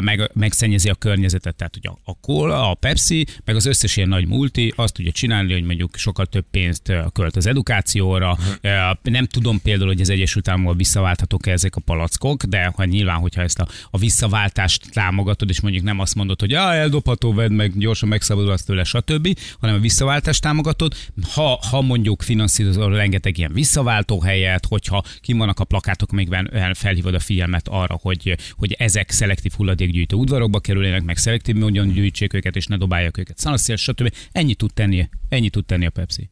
Meg, 0.00 0.30
megszennyezi 0.34 0.88
a 0.88 0.94
környezetet, 0.94 1.56
tehát 1.56 1.76
ugye 1.76 1.88
a, 2.04 2.20
kóla, 2.20 2.70
a 2.70 2.74
Pepsi, 2.74 3.26
meg 3.44 3.56
az 3.56 3.66
összes 3.66 3.96
ilyen 3.96 4.08
nagy 4.08 4.26
multi 4.26 4.72
azt 4.76 4.94
tudja 4.94 5.12
csinálni, 5.12 5.52
hogy 5.52 5.64
mondjuk 5.64 5.96
sokkal 5.96 6.26
több 6.26 6.44
pénzt 6.50 6.92
költ 7.12 7.36
az 7.36 7.46
edukációra. 7.46 8.15
Ö, 8.60 8.68
Nem 9.02 9.26
tudom 9.26 9.60
például, 9.62 9.88
hogy 9.88 10.00
az 10.00 10.10
Egyesült 10.10 10.48
Államokban 10.48 10.76
visszaválthatók-e 10.76 11.52
ezek 11.52 11.76
a 11.76 11.80
palackok, 11.80 12.42
de 12.42 12.72
ha 12.76 12.84
nyilván, 12.84 13.16
hogyha 13.16 13.42
ezt 13.42 13.58
a, 13.58 13.68
a 13.90 13.98
visszaváltást 13.98 14.90
támogatod, 14.90 15.48
és 15.48 15.60
mondjuk 15.60 15.84
nem 15.84 16.00
azt 16.00 16.14
mondod, 16.14 16.40
hogy 16.40 16.52
ah, 16.52 16.74
eldobható, 16.74 17.34
vedd 17.34 17.52
meg, 17.52 17.78
gyorsan 17.78 18.08
megszabadulsz 18.08 18.64
tőle, 18.64 18.84
stb., 18.84 19.38
hanem 19.60 19.74
a 19.74 19.78
visszaváltást 19.78 20.42
támogatod, 20.42 20.94
ha, 21.32 21.60
ha 21.70 21.80
mondjuk 21.80 22.22
finanszírozol 22.22 22.94
rengeteg 22.94 23.38
ilyen 23.38 23.52
visszaváltó 23.52 24.20
helyet, 24.20 24.66
hogyha 24.66 25.04
kim 25.20 25.38
vannak 25.38 25.60
a 25.60 25.64
plakátok, 25.64 26.12
amikben 26.12 26.72
felhívod 26.74 27.14
a 27.14 27.20
figyelmet 27.20 27.68
arra, 27.68 27.98
hogy, 28.02 28.36
hogy 28.52 28.72
ezek 28.72 29.10
szelektív 29.10 29.52
hulladékgyűjtő 29.52 30.16
udvarokba 30.16 30.60
kerüljenek, 30.60 31.02
meg 31.02 31.16
szelektív 31.16 31.54
módon 31.54 31.88
gyűjtsék 31.92 32.32
őket, 32.32 32.56
és 32.56 32.66
ne 32.66 32.76
dobálják 32.76 33.18
őket 33.18 33.38
szanaszél, 33.38 33.76
stb. 33.76 34.14
Ennyi 34.32 34.54
tud 34.54 34.72
tenni, 34.74 35.08
ennyi 35.28 35.48
tud 35.48 35.64
tenni 35.64 35.86
a 35.86 35.90
Pepsi. 35.90 36.28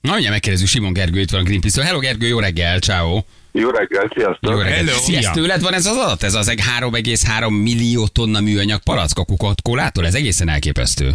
Na, 0.00 0.10
mindjárt 0.10 0.32
megkérdezzük 0.32 0.68
Simon 0.68 0.92
Gergő, 0.92 1.20
itt 1.20 1.30
van 1.30 1.40
a 1.40 1.44
Greenpeace-től. 1.44 1.84
Hello 1.84 1.98
Gergő, 1.98 2.26
jó 2.26 2.38
reggel, 2.38 2.78
ciao. 2.78 3.22
Jó 3.52 3.70
reggel, 3.70 4.10
sziasztok! 4.14 4.50
Jó 4.52 4.58
reggel. 4.58 4.72
Hello. 4.76 4.90
Szia. 4.90 5.18
Ez 5.18 5.24
Szia. 5.24 5.32
tőled 5.32 5.62
van 5.62 5.72
ez 5.74 5.86
az 5.86 5.96
adat? 5.96 6.22
Ez 6.22 6.34
az 6.34 6.54
3,3 6.80 7.62
millió 7.62 8.06
tonna 8.06 8.40
műanyag 8.40 8.80
palack 8.82 9.18
a 9.18 9.24
kukot-kólától? 9.24 10.06
Ez 10.06 10.14
egészen 10.14 10.48
elképesztő. 10.48 11.10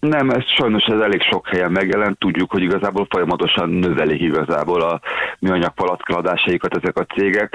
Nem, 0.00 0.30
ez 0.30 0.42
sajnos 0.56 0.84
ez 0.84 1.00
elég 1.00 1.22
sok 1.30 1.48
helyen 1.48 1.70
megjelent. 1.70 2.18
Tudjuk, 2.18 2.50
hogy 2.50 2.62
igazából 2.62 3.06
folyamatosan 3.10 3.68
növelik 3.68 4.20
igazából 4.20 4.82
a 4.82 5.00
műanyag 5.38 5.74
palackladásaikat 5.74 6.76
ezek 6.76 6.96
a 6.96 7.04
cégek. 7.14 7.54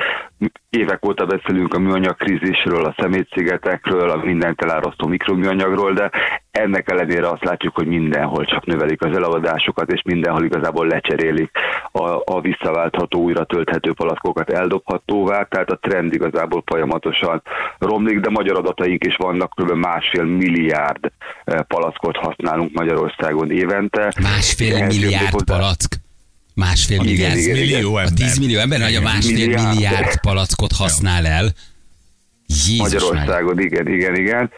Évek 0.70 1.06
óta 1.06 1.26
beszélünk 1.26 1.74
a 1.74 1.80
műanyag 1.80 2.16
krízisről, 2.16 2.86
a 2.86 2.96
szemétszigetekről, 2.98 4.10
a 4.10 4.26
mindent 4.26 4.62
elárasztó 4.62 5.08
mikroműanyagról, 5.08 5.94
de 5.94 6.12
ennek 6.52 6.92
ellenére 6.92 7.30
azt 7.30 7.44
látjuk, 7.44 7.76
hogy 7.76 7.88
mindenhol 7.88 8.46
csak 8.46 8.66
növelik 8.66 9.02
az 9.02 9.16
eladásokat, 9.16 9.92
és 9.92 10.02
mindenhol 10.02 10.44
igazából 10.44 10.88
lecserélik 10.88 11.52
a, 11.92 12.22
a 12.26 12.42
visszaváltható, 12.42 13.22
újra 13.22 13.46
tölthető 13.46 13.94
palackokat 13.94 14.50
eldobhatóvá, 14.50 15.44
tehát 15.44 15.70
a 15.70 15.80
trend 15.82 16.14
igazából 16.14 16.64
folyamatosan 16.66 17.42
romlik, 17.78 18.20
de 18.20 18.30
magyar 18.30 18.58
adataink 18.58 19.06
is 19.06 19.16
vannak, 19.16 19.54
kb. 19.56 19.72
másfél 19.72 20.24
milliárd 20.24 21.12
eh, 21.44 21.60
palackot 21.62 22.18
használunk 22.18 22.74
Magyarországon 22.74 23.52
évente. 23.52 24.14
Másfél 24.22 24.86
milliárd 24.86 25.44
palack. 25.46 26.06
Másfél 26.58 27.00
Igen, 27.02 27.06
milliárd. 27.06 27.38
igen, 27.38 27.56
igen. 27.56 27.68
Millió 27.68 27.96
A 27.96 28.00
ember. 28.02 28.14
10 28.28 28.38
millió 28.38 28.60
ember, 28.60 28.82
hogy 28.82 28.96
a 28.96 29.02
másfél 29.02 29.34
Milliárd. 29.34 29.74
milliárd 29.74 30.20
palackot 30.22 30.72
használ 30.72 31.26
el. 31.26 31.54
Jézus. 32.48 32.78
Magyarországon, 32.78 33.60
igen, 33.60 33.88
igen, 33.88 34.16
igen. 34.16 34.52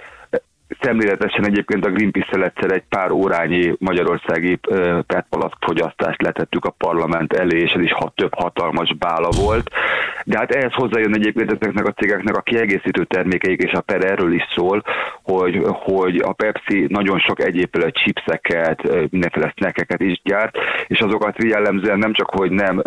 Szemléletesen 0.82 1.46
egyébként 1.46 1.86
a 1.86 1.90
Greenpeace-el 1.90 2.44
egyszer 2.44 2.72
egy 2.72 2.84
pár 2.90 3.12
órányi 3.12 3.76
magyarországi 3.80 4.60
petpalack 5.08 5.56
fogyasztást 5.60 6.22
letettük 6.22 6.66
a 6.66 6.76
parlament 6.78 7.34
elé, 7.34 7.60
és 7.60 7.72
ez 7.72 7.82
is 7.82 7.94
hat, 7.94 8.16
több 8.16 8.34
hatalmas 8.34 8.96
bála 8.96 9.30
volt. 9.42 9.70
De 10.26 10.38
hát 10.38 10.52
ehhez 10.52 10.74
hozzájön 10.74 11.16
egyébként 11.16 11.52
ezeknek 11.52 11.88
a 11.88 11.92
cégeknek 11.92 12.36
a 12.36 12.42
kiegészítő 12.42 13.04
termékeik, 13.04 13.62
és 13.62 13.72
a 13.72 13.82
per 13.82 14.06
erről 14.06 14.34
is 14.34 14.44
szól, 14.56 14.84
hogy, 15.24 15.62
hogy 15.64 16.18
a 16.18 16.34
Pepsi 16.34 16.86
nagyon 16.90 17.20
sok 17.20 17.42
egyéb 17.42 17.92
chipseket, 17.92 19.10
mindenféle 19.10 19.54
snackeket 19.56 20.02
is 20.02 20.22
gyárt, 20.24 20.58
és 20.88 21.00
azokat 21.00 21.44
jellemzően 21.44 21.98
nem 21.98 22.14
csak, 22.14 22.30
hogy 22.30 22.52
nem 22.52 22.82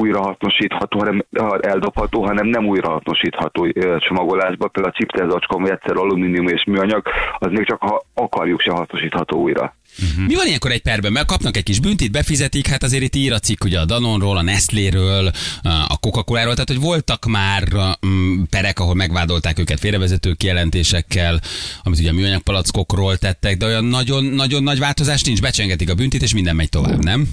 újrahasznosítható, 0.00 0.98
hanem 0.98 1.24
eldobható, 1.60 2.24
hanem 2.24 2.46
nem 2.46 2.66
újrahasznosítható 2.66 3.68
csomagolásba. 3.98 4.68
Például 4.68 4.94
a 4.94 4.98
chipszacskon, 4.98 5.62
vagy 5.62 5.70
egyszer 5.70 5.96
alumínium 5.96 6.48
és 6.48 6.64
műanyag, 6.66 7.02
az 7.38 7.50
még 7.50 7.66
csak 7.66 7.80
ha 7.80 8.04
akarjuk 8.14 8.60
se 8.60 8.70
hasznosítható 8.70 9.38
újra. 9.38 9.74
Mi 10.26 10.34
van 10.34 10.46
ilyenkor 10.46 10.70
egy 10.70 10.82
perben? 10.82 11.12
Mert 11.12 11.26
kapnak 11.26 11.56
egy 11.56 11.62
kis 11.62 11.80
büntit, 11.80 12.12
befizetik, 12.12 12.66
hát 12.66 12.82
azért 12.82 13.02
itt 13.02 13.14
ír 13.14 13.32
a 13.32 13.38
cikk 13.38 13.64
ugye 13.64 13.80
a 13.80 13.84
Danonról, 13.84 14.36
a 14.36 14.42
Nestléről, 14.42 15.30
a 15.88 15.98
Coca-Coláról, 16.00 16.52
tehát 16.52 16.68
hogy 16.68 16.80
voltak 16.80 17.26
már 17.26 17.62
mm, 18.06 18.42
perek, 18.50 18.78
ahol 18.78 18.94
megvádolták 18.94 19.58
őket 19.58 19.78
félrevezető 19.78 20.32
kijelentésekkel, 20.32 21.40
amit 21.82 21.98
ugye 21.98 22.10
a 22.10 22.12
műanyag 22.12 22.42
palackokról 22.42 23.16
tettek, 23.16 23.56
de 23.56 23.66
olyan 23.66 23.84
nagyon-nagyon 23.84 24.62
nagy 24.62 24.78
változás 24.78 25.22
nincs, 25.22 25.40
becsengetik 25.40 25.90
a 25.90 25.94
büntit, 25.94 26.22
és 26.22 26.34
minden 26.34 26.56
megy 26.56 26.68
tovább, 26.68 27.04
nem? 27.04 27.28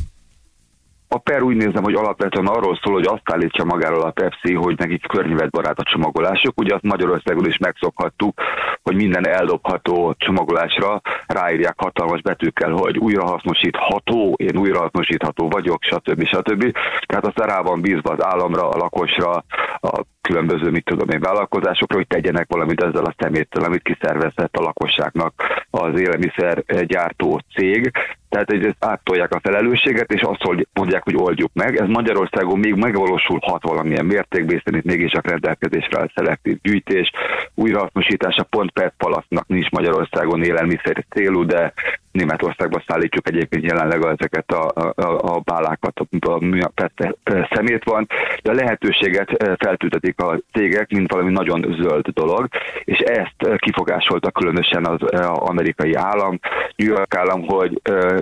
A 1.10 1.18
per 1.18 1.42
úgy 1.42 1.56
nézem, 1.56 1.84
hogy 1.84 1.94
alapvetően 1.94 2.48
arról 2.48 2.80
szól, 2.84 2.94
hogy 2.94 3.06
azt 3.06 3.32
állítsa 3.32 3.66
magáról 3.66 4.02
a 4.02 4.12
Pepsi, 4.12 4.54
hogy 4.54 4.78
nekik 4.78 5.08
környezetbarát 5.08 5.80
a 5.80 5.84
csomagolásuk. 5.84 6.60
Ugye 6.60 6.74
azt 6.74 6.84
Magyarországon 6.84 7.46
is 7.46 7.58
megszokhattuk, 7.58 8.42
hogy 8.84 8.96
minden 8.96 9.28
eldobható 9.28 10.16
csomagolásra 10.18 11.02
ráírják 11.28 11.74
hatalmas 11.78 12.22
betűkkel, 12.22 12.72
hogy 12.72 12.98
újrahasznosítható, 12.98 14.34
én 14.38 14.58
újrahasznosítható 14.58 15.50
vagyok, 15.50 15.84
stb. 15.84 16.26
stb. 16.26 16.78
Tehát 17.06 17.26
azt 17.26 17.40
rá 17.40 17.62
van 17.62 17.82
bízva 17.82 18.12
az 18.12 18.24
államra, 18.26 18.70
a 18.70 18.78
lakosra, 18.78 19.44
a 19.80 20.02
különböző, 20.22 20.70
mit 20.70 20.86
tudom 20.86 21.10
én, 21.10 21.20
vállalkozásokra, 21.20 21.96
hogy 21.96 22.08
tegyenek 22.08 22.46
valamit 22.50 22.84
ezzel 22.84 23.06
a 23.06 23.16
szeméttel, 23.18 23.64
amit 23.64 23.82
kiszervezett 23.82 24.56
a 24.56 24.62
lakosságnak 24.62 25.34
az 25.70 26.00
élelmiszer 26.00 26.64
gyártó 26.86 27.42
cég. 27.56 27.92
Tehát 28.30 28.52
ezt 28.52 28.86
áttolják 28.86 29.34
a 29.34 29.40
felelősséget, 29.44 30.12
és 30.12 30.22
azt 30.22 30.68
mondják, 30.74 31.04
hogy 31.04 31.16
oldjuk 31.16 31.52
meg. 31.54 31.76
Ez 31.76 31.88
Magyarországon 31.88 32.60
még 32.60 32.76
megvalósulhat 32.76 33.64
valamilyen 33.64 34.06
mértékben, 34.06 34.58
hiszen 34.58 34.80
itt 34.80 34.86
mégis 34.86 35.12
csak 35.12 35.30
rendelkezésre 35.30 36.00
áll 36.00 36.12
szelektív 36.16 36.58
gyűjtés, 36.62 37.12
újrahasznosítása 37.56 38.44
pont 38.44 38.72
PET 38.72 38.94
palasztnak 38.98 39.48
nincs 39.48 39.70
Magyarországon 39.70 40.44
élelmiszer 40.44 41.06
célú, 41.10 41.46
de 41.46 41.74
Németországba 42.18 42.84
szállítjuk 42.88 43.28
egyébként 43.28 43.64
jelenleg 43.64 44.06
ezeket 44.06 44.52
a, 44.52 44.92
a, 44.96 45.36
a 45.36 45.40
bálákat, 45.40 46.00
a, 46.00 46.72
PET 46.76 47.18
szemét 47.52 47.84
van, 47.84 48.08
de 48.44 48.52
a 48.52 48.54
lehetőséget 48.54 49.58
feltüntetik 49.58 50.22
a 50.22 50.40
cégek, 50.54 50.90
mint 50.92 51.12
valami 51.12 51.32
nagyon 51.32 51.76
zöld 51.82 52.08
dolog, 52.08 52.48
és 52.84 53.00
ezt 53.00 53.60
kifogásolta 53.60 54.32
különösen 54.32 54.86
az 54.86 55.02
amerikai 55.34 55.94
állam, 55.94 56.40
New 56.76 56.88
York 56.88 57.16
állam, 57.16 57.46
hogy 57.48 57.82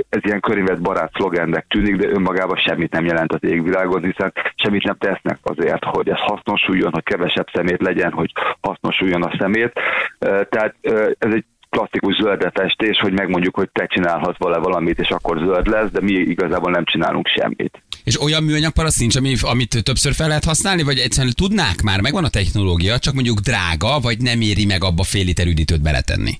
ez 0.09 0.21
ilyen 0.21 0.39
környezetbarát 0.39 1.11
szlogennek 1.13 1.65
tűnik, 1.67 1.95
de 1.95 2.07
önmagában 2.07 2.57
semmit 2.57 2.91
nem 2.91 3.05
jelent 3.05 3.33
az 3.33 3.43
égvilágon, 3.43 4.03
hiszen 4.03 4.33
semmit 4.55 4.83
nem 4.83 4.97
tesznek 4.97 5.39
azért, 5.43 5.83
hogy 5.83 6.09
ez 6.09 6.19
hasznosuljon, 6.19 6.91
hogy 6.91 7.03
kevesebb 7.03 7.47
szemét 7.53 7.81
legyen, 7.81 8.11
hogy 8.11 8.31
hasznosuljon 8.61 9.23
a 9.23 9.35
szemét. 9.39 9.73
Tehát 10.19 10.75
ez 11.17 11.33
egy 11.33 11.45
klasszikus 11.75 12.15
zöldetestés, 12.15 12.98
hogy 13.00 13.13
megmondjuk, 13.13 13.55
hogy 13.55 13.70
te 13.72 13.86
csinálhatsz 13.86 14.38
vele 14.38 14.58
valamit, 14.58 15.00
és 15.00 15.10
akkor 15.10 15.38
zöld 15.38 15.67
lesz, 15.67 15.91
de 15.91 16.01
mi 16.01 16.13
igazából 16.13 16.72
nem 16.72 16.86
csinálunk 16.86 17.27
semmit. 17.27 17.82
És 18.03 18.22
olyan 18.22 18.44
műanyag 18.44 18.72
paraszt 18.72 19.00
nincs, 19.00 19.15
ami, 19.15 19.36
amit 19.41 19.84
többször 19.84 20.13
fel 20.13 20.27
lehet 20.27 20.44
használni, 20.44 20.84
vagy 20.84 20.98
egyszerűen 20.98 21.34
tudnák 21.38 21.82
már, 21.82 22.01
megvan 22.01 22.24
a 22.24 22.29
technológia, 22.29 23.00
csak 23.00 23.13
mondjuk 23.13 23.39
drága, 23.39 24.00
vagy 24.00 24.17
nem 24.22 24.41
éri 24.41 24.65
meg 24.65 24.84
abba 24.84 25.03
fél 25.03 25.25
liter 25.25 25.48
üdítőt 25.48 25.82
beletenni? 25.82 26.34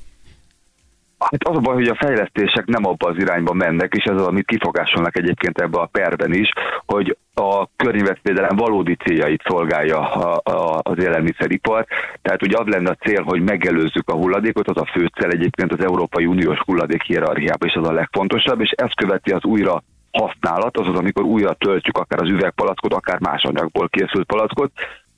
Hát 1.20 1.44
az 1.44 1.58
a 1.58 1.60
baj, 1.60 1.74
hogy 1.74 1.88
a 1.88 1.96
fejlesztések 1.96 2.66
nem 2.66 2.86
abba 2.86 3.10
az 3.10 3.18
irányba 3.18 3.54
mennek, 3.54 3.94
és 3.94 4.04
ez 4.04 4.16
az, 4.16 4.28
amit 4.28 4.46
kifogásolnak 4.46 5.18
egyébként 5.18 5.60
ebbe 5.60 5.80
a 5.80 5.86
perben 5.86 6.34
is, 6.34 6.50
hogy 6.86 7.18
a 7.34 7.68
környezetvédelem 7.76 8.56
valódi 8.56 8.96
céljait 8.96 9.42
szolgálja 9.48 10.12
a, 10.14 10.80
az 10.84 11.00
élelmiszeripar. 11.00 11.86
Tehát 12.22 12.42
ugye 12.42 12.58
az 12.58 12.68
lenne 12.68 12.90
a 12.90 13.06
cél, 13.06 13.24
hogy 13.24 13.42
megelőzzük 13.42 14.10
a 14.10 14.16
hulladékot, 14.16 14.68
az 14.68 14.78
a 14.78 14.90
fő 14.92 15.06
cél 15.06 15.30
egyébként 15.30 15.74
az 15.74 15.84
Európai 15.84 16.26
Uniós 16.26 16.60
hulladék 16.60 17.04
hierarchiában, 17.04 17.68
és 17.68 17.76
az 17.76 17.88
a 17.88 17.94
legfontosabb, 17.94 18.62
és 18.62 18.72
ezt 18.72 18.96
követi 18.96 19.32
az 19.32 19.44
újra 19.44 19.84
használat, 20.12 20.78
azaz 20.78 20.96
amikor 20.96 21.24
újra 21.24 21.54
töltjük 21.54 21.98
akár 21.98 22.22
az 22.22 22.30
üvegpalackot, 22.30 22.94
akár 22.94 23.20
más 23.20 23.44
anyagból 23.44 23.90
készült 23.90 24.26
palackot, 24.26 24.72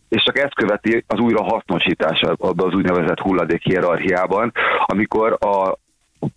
és 0.09 0.23
csak 0.23 0.37
ezt 0.37 0.55
követi 0.55 1.03
az 1.07 1.19
újra 1.19 1.43
hasznosítása 1.43 2.35
abban 2.37 2.67
az 2.67 2.73
úgynevezett 2.73 3.19
hulladék 3.19 3.63
hierarchiában, 3.63 4.51
amikor 4.85 5.37
a 5.39 5.77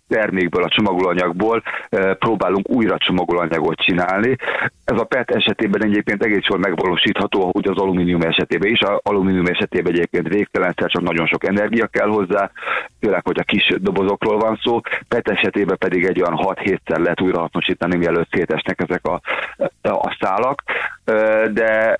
termékből, 0.07 0.63
a 0.63 0.69
csomagolóanyagból 0.69 1.63
próbálunk 2.19 2.69
újra 2.69 2.97
csomagolóanyagot 2.97 3.77
csinálni. 3.77 4.35
Ez 4.85 4.99
a 4.99 5.03
PET 5.03 5.31
esetében 5.31 5.83
egyébként 5.83 6.23
egész 6.23 6.45
jól 6.49 6.59
megvalósítható, 6.59 7.41
ahogy 7.41 7.67
az 7.67 7.77
alumínium 7.77 8.21
esetében 8.21 8.71
is. 8.71 8.79
Az 8.79 8.99
alumínium 9.03 9.45
esetében 9.45 9.93
egyébként 9.93 10.27
végtelenszer 10.27 10.89
csak 10.89 11.01
nagyon 11.01 11.27
sok 11.27 11.45
energia 11.45 11.87
kell 11.87 12.07
hozzá, 12.07 12.51
főleg, 12.99 13.25
hogy 13.25 13.39
a 13.39 13.43
kis 13.43 13.73
dobozokról 13.79 14.37
van 14.37 14.59
szó. 14.63 14.79
PET 15.07 15.29
esetében 15.29 15.77
pedig 15.77 16.05
egy 16.05 16.21
olyan 16.21 16.39
6-7-szer 16.43 16.99
lehet 16.99 17.21
újrahasznosítani, 17.21 17.97
mielőtt 17.97 18.31
szétesnek 18.31 18.81
ezek 18.81 19.05
a, 19.05 19.21
a 19.81 20.17
szálak. 20.19 20.63
De 21.53 21.99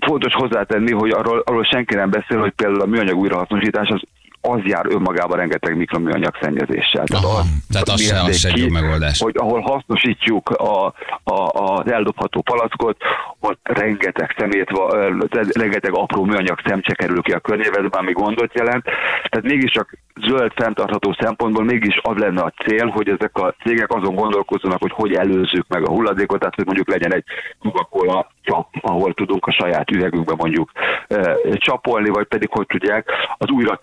fontos 0.00 0.32
hozzátenni, 0.34 0.92
hogy 0.92 1.10
arról, 1.10 1.42
arról 1.44 1.64
senki 1.64 1.94
nem 1.94 2.10
beszél, 2.10 2.40
hogy 2.40 2.52
például 2.52 2.80
a 2.80 2.86
műanyag 2.86 3.16
újrahasznosítás 3.16 3.88
az 3.88 4.02
az 4.42 4.60
jár 4.64 4.86
önmagában 4.88 5.36
rengeteg 5.36 5.76
mikroműanyag 5.76 6.34
szennyezéssel. 6.40 7.04
Tehát, 7.04 7.24
az, 7.24 7.46
tehát 7.70 7.88
az, 7.88 8.00
se, 8.00 8.20
az 8.20 8.36
se 8.36 8.48
egy 8.48 8.58
jó 8.58 8.68
megoldás. 8.68 9.18
Hogy 9.18 9.36
ahol 9.36 9.60
hasznosítjuk 9.60 10.50
a, 10.50 10.86
a, 11.24 11.48
az 11.52 11.90
eldobható 11.90 12.40
palackot, 12.40 12.96
ott 13.40 13.60
rengeteg 13.62 14.34
szemét, 14.38 14.70
rengeteg 15.52 15.94
apró 15.94 16.24
műanyag 16.24 16.60
szemcse 16.64 16.94
kerül 16.94 17.22
ki 17.22 17.32
a 17.32 17.40
környezetbe, 17.40 17.98
ami 17.98 18.12
gondot 18.12 18.54
jelent. 18.54 18.84
Tehát 19.28 19.46
mégiscsak 19.46 19.98
zöld 20.20 20.52
fenntartható 20.54 21.16
szempontból 21.20 21.64
mégis 21.64 22.00
az 22.02 22.16
lenne 22.16 22.42
a 22.42 22.52
cél, 22.66 22.86
hogy 22.86 23.08
ezek 23.08 23.36
a 23.36 23.54
cégek 23.64 23.92
azon 23.92 24.14
gondolkozzanak, 24.14 24.80
hogy 24.80 24.92
hogy 24.94 25.12
előzzük 25.12 25.66
meg 25.68 25.88
a 25.88 25.90
hulladékot, 25.90 26.38
tehát 26.38 26.54
hogy 26.54 26.64
mondjuk 26.64 26.88
legyen 26.88 27.14
egy 27.14 27.24
Coca-Cola 27.58 28.30
csap, 28.42 28.68
ahol 28.80 29.14
tudunk 29.14 29.46
a 29.46 29.52
saját 29.52 29.90
üvegünkbe 29.90 30.34
mondjuk 30.36 30.70
e, 31.08 31.38
csapolni, 31.54 32.08
vagy 32.08 32.26
pedig 32.26 32.48
hogy 32.50 32.66
tudják 32.66 33.08
az 33.38 33.50
újra 33.50 33.76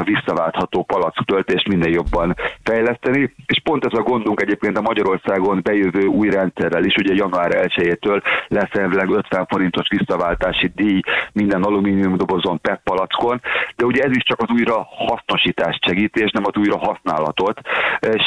a 0.00 0.04
visszaváltható 0.04 0.82
palack 0.82 1.24
töltést 1.24 1.68
minél 1.68 1.92
jobban 1.92 2.36
fejleszteni. 2.62 3.34
És 3.46 3.60
pont 3.62 3.84
ez 3.84 3.98
a 3.98 4.02
gondunk 4.02 4.40
egyébként 4.40 4.78
a 4.78 4.80
Magyarországon 4.80 5.60
bejövő 5.62 6.06
új 6.06 6.30
rendszerrel 6.30 6.84
is, 6.84 6.94
ugye 6.94 7.14
január 7.14 7.50
1-től 7.52 8.22
lesz 8.48 8.72
elvileg 8.72 9.10
50 9.10 9.46
forintos 9.46 9.88
visszaváltási 9.88 10.70
díj 10.74 11.00
minden 11.32 11.62
alumínium 11.62 12.16
dobozon 12.16 12.60
PET 12.60 12.80
palackon, 12.84 13.40
de 13.76 13.84
ugye 13.84 14.02
ez 14.02 14.16
is 14.16 14.22
csak 14.22 14.40
az 14.40 14.48
újra 14.50 14.86
hasznosítás 14.90 15.78
segítés, 15.86 16.30
nem 16.30 16.44
az 16.46 16.56
újra 16.56 16.78
használatot. 16.78 17.60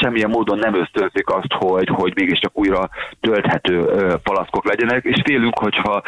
Semmilyen 0.00 0.30
módon 0.30 0.58
nem 0.58 0.74
ösztönzik 0.74 1.28
azt, 1.28 1.52
hogy, 1.58 1.88
hogy 1.88 2.12
mégiscsak 2.14 2.58
újra 2.58 2.88
tölthető 3.20 3.86
palackok 4.22 4.64
legyenek, 4.68 5.04
és 5.04 5.22
félünk, 5.24 5.58
hogyha 5.58 6.02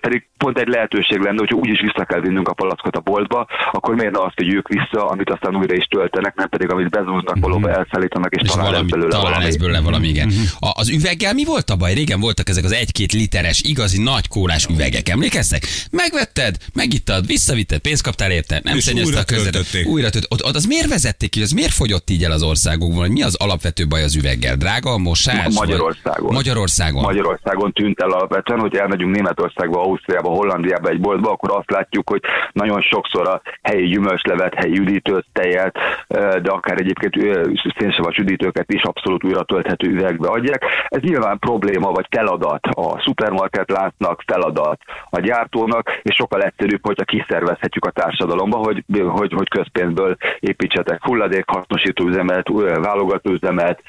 pedig 0.00 0.26
pont 0.38 0.58
egy 0.58 0.68
lehetőség 0.68 1.18
lenne, 1.18 1.38
hogyha 1.38 1.56
úgyis 1.56 1.80
vissza 1.80 2.04
kell 2.04 2.20
vinnünk 2.20 2.48
a 2.48 2.54
palackot 2.54 2.96
a 2.96 3.00
boltba, 3.00 3.46
akkor 3.72 3.94
miért 3.94 4.12
ne 4.12 4.22
azt 4.22 4.38
vigyük 4.38 4.68
vissza, 4.68 4.85
amit 4.92 5.30
aztán 5.30 5.56
újra 5.56 5.74
is 5.74 5.84
töltenek, 5.84 6.34
nem 6.34 6.48
pedig 6.48 6.70
amit 6.70 6.90
bezúznak, 6.90 7.36
valóban 7.40 7.70
mhm. 7.70 7.78
elszállítanak, 7.78 8.34
és, 8.34 8.42
és 8.42 8.50
talán 8.50 8.70
valami, 8.70 8.90
belőle 8.90 9.10
talán 9.10 9.30
valami. 9.30 9.44
ez 9.44 9.56
belőle 9.56 9.80
valami, 9.80 10.08
igen. 10.08 10.28
Uh-huh. 10.28 10.68
A, 10.70 10.80
az 10.80 10.88
üveggel 10.88 11.34
mi 11.34 11.44
volt 11.44 11.70
a 11.70 11.76
baj? 11.76 11.94
Régen 11.94 12.20
voltak 12.20 12.48
ezek 12.48 12.64
az 12.64 12.72
egy-két 12.72 13.12
literes, 13.12 13.60
igazi 13.62 14.02
nagy 14.02 14.28
kólás 14.28 14.66
üvegek, 14.66 15.08
emlékeztek? 15.08 15.62
Megvetted, 15.90 16.56
megittad, 16.74 17.26
visszavitted, 17.26 17.80
pénzt 17.80 18.02
kaptál 18.02 18.30
érte, 18.30 18.60
nem 18.64 18.78
szennyezte 18.78 19.18
a 19.18 19.24
között. 19.24 19.56
Újra 19.86 20.10
töltötték. 20.10 20.32
Ott, 20.32 20.44
ott, 20.44 20.56
az 20.56 20.64
miért 20.64 20.88
vezették 20.88 21.30
ki, 21.30 21.42
az 21.42 21.50
miért 21.50 21.72
fogyott 21.72 22.10
így 22.10 22.24
el 22.24 22.32
az 22.32 22.42
országokban? 22.42 23.10
Mi 23.10 23.22
az 23.22 23.34
alapvető 23.34 23.86
baj 23.86 24.02
az 24.02 24.16
üveggel? 24.16 24.56
Drága 24.56 24.90
a 24.90 24.98
mosás? 24.98 25.54
Magyarországon. 25.54 26.32
Magyarországon. 26.32 27.02
Magyarországon 27.02 27.72
tűnt 27.72 28.00
el 28.00 28.10
alapvetően, 28.10 28.60
hogy 28.60 28.74
elmegyünk 28.76 29.14
Németországba, 29.14 29.82
Ausztriába, 29.82 30.28
Hollandiába 30.28 30.88
egy 30.88 31.00
boltba, 31.00 31.30
akkor 31.30 31.50
azt 31.50 31.70
látjuk, 31.70 32.08
hogy 32.08 32.20
nagyon 32.52 32.80
sokszor 32.80 33.28
a 33.28 33.42
helyi 33.62 33.86
gyümölcslevet, 33.86 34.54
helyi 34.54 34.75
üdítőt, 34.78 35.26
tejet, 35.32 35.78
de 36.42 36.50
akár 36.50 36.80
egyébként 36.80 37.14
szénsavas 37.78 38.16
üdítőket 38.16 38.72
is 38.72 38.82
abszolút 38.82 39.24
újra 39.24 39.42
tölthető 39.42 39.88
üvegbe 39.88 40.28
adják. 40.28 40.64
Ez 40.88 41.00
nyilván 41.00 41.38
probléma 41.38 41.90
vagy 41.90 42.06
feladat 42.10 42.66
a 42.66 43.00
szupermarket 43.00 43.70
látnak, 43.70 44.22
feladat 44.26 44.80
a 45.10 45.20
gyártónak, 45.20 46.00
és 46.02 46.14
sokkal 46.14 46.42
egyszerűbb, 46.42 46.86
hogyha 46.86 47.04
kiszervezhetjük 47.04 47.84
a 47.84 47.90
társadalomba, 47.90 48.56
hogy, 48.56 48.84
hogy, 49.08 49.32
hogy 49.32 49.48
közpénzből 49.48 50.16
építsetek 50.40 51.04
hulladékhasznosító 51.04 52.06
üzemet, 52.06 52.48
válogató 52.82 53.30
üzemet, 53.30 53.82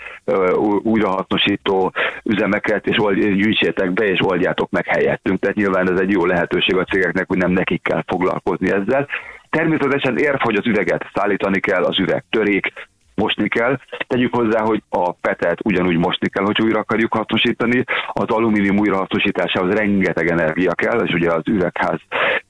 újrahasznosító 0.84 1.92
üzemeket, 2.24 2.88
és 2.88 2.98
gyűjtsétek 3.16 3.92
be, 3.92 4.06
és 4.06 4.20
oldjátok 4.24 4.70
meg 4.70 4.86
helyettünk. 4.86 5.40
Tehát 5.40 5.56
nyilván 5.56 5.92
ez 5.92 6.00
egy 6.00 6.12
jó 6.12 6.26
lehetőség 6.26 6.78
a 6.78 6.84
cégeknek, 6.84 7.28
hogy 7.28 7.38
nem 7.38 7.52
nekik 7.52 7.82
kell 7.84 8.04
foglalkozni 8.08 8.72
ezzel. 8.72 9.08
Természetesen 9.50 10.18
érv, 10.18 10.40
hogy 10.40 10.56
az 10.56 10.66
üveget 10.66 11.10
szállítani 11.14 11.60
kell, 11.60 11.84
az 11.84 12.00
üveg 12.00 12.24
törik, 12.30 12.74
mosni 13.18 13.48
kell. 13.48 13.80
Tegyük 14.08 14.36
hozzá, 14.36 14.62
hogy 14.62 14.82
a 14.90 15.12
petet 15.12 15.60
ugyanúgy 15.64 15.98
mosni 15.98 16.30
kell, 16.30 16.46
hogy 16.46 16.62
újra 16.62 16.80
akarjuk 16.80 17.14
hasznosítani. 17.14 17.84
Az 18.08 18.28
alumínium 18.28 18.78
újrahasznosításához 18.78 19.74
rengeteg 19.74 20.28
energia 20.30 20.74
kell, 20.74 21.00
és 21.06 21.14
ugye 21.14 21.32
az 21.34 21.42
üvegház 21.46 22.00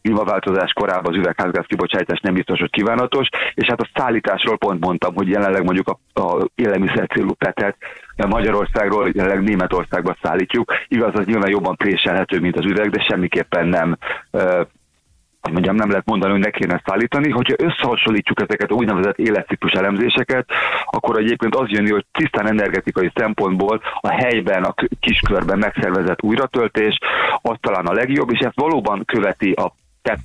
klímaváltozás 0.02 0.72
korában 0.74 1.14
az 1.14 1.20
üvegházgáz 1.20 1.66
kibocsátás 1.68 2.20
nem 2.20 2.34
biztos, 2.34 2.60
hogy 2.60 2.70
kívánatos, 2.70 3.28
és 3.54 3.68
hát 3.68 3.82
a 3.82 3.90
szállításról 3.94 4.58
pont 4.58 4.86
mondtam, 4.86 5.16
hogy 5.16 5.28
jelenleg 5.28 5.64
mondjuk 5.64 5.88
a, 5.88 6.22
a 6.22 6.48
élelmiszer 6.56 7.08
célú 7.08 7.34
petet 7.34 7.76
Magyarországról, 8.28 9.10
jelenleg 9.14 9.44
Németországba 9.44 10.18
szállítjuk. 10.22 10.74
Igaz, 10.88 11.12
az 11.14 11.26
nyilván 11.26 11.50
jobban 11.50 11.76
préselhető, 11.76 12.40
mint 12.40 12.58
az 12.58 12.66
üveg, 12.66 12.90
de 12.90 13.06
semmiképpen 13.10 13.68
nem 13.68 13.98
mondjam, 15.52 15.76
nem 15.76 15.90
lehet 15.90 16.06
mondani, 16.06 16.32
hogy 16.32 16.42
ne 16.42 16.50
kéne 16.50 16.82
szállítani. 16.86 17.30
Hogyha 17.30 17.56
összehasonlítjuk 17.58 18.42
ezeket 18.42 18.72
a 18.72 18.74
úgynevezett 18.74 19.18
életciklus 19.18 19.72
elemzéseket, 19.72 20.50
akkor 20.86 21.20
egyébként 21.20 21.56
az 21.56 21.70
jön, 21.70 21.92
hogy 21.92 22.06
tisztán 22.12 22.48
energetikai 22.48 23.12
szempontból 23.16 23.82
a 24.02 24.12
helyben, 24.12 24.64
a 24.64 24.74
kiskörben 25.00 25.58
megszervezett 25.58 26.24
újratöltés 26.24 26.98
az 27.42 27.56
talán 27.62 27.86
a 27.86 27.94
legjobb, 27.94 28.32
és 28.32 28.40
ezt 28.40 28.60
valóban 28.60 29.06
követi 29.06 29.52
a 29.52 29.74
PET 30.02 30.20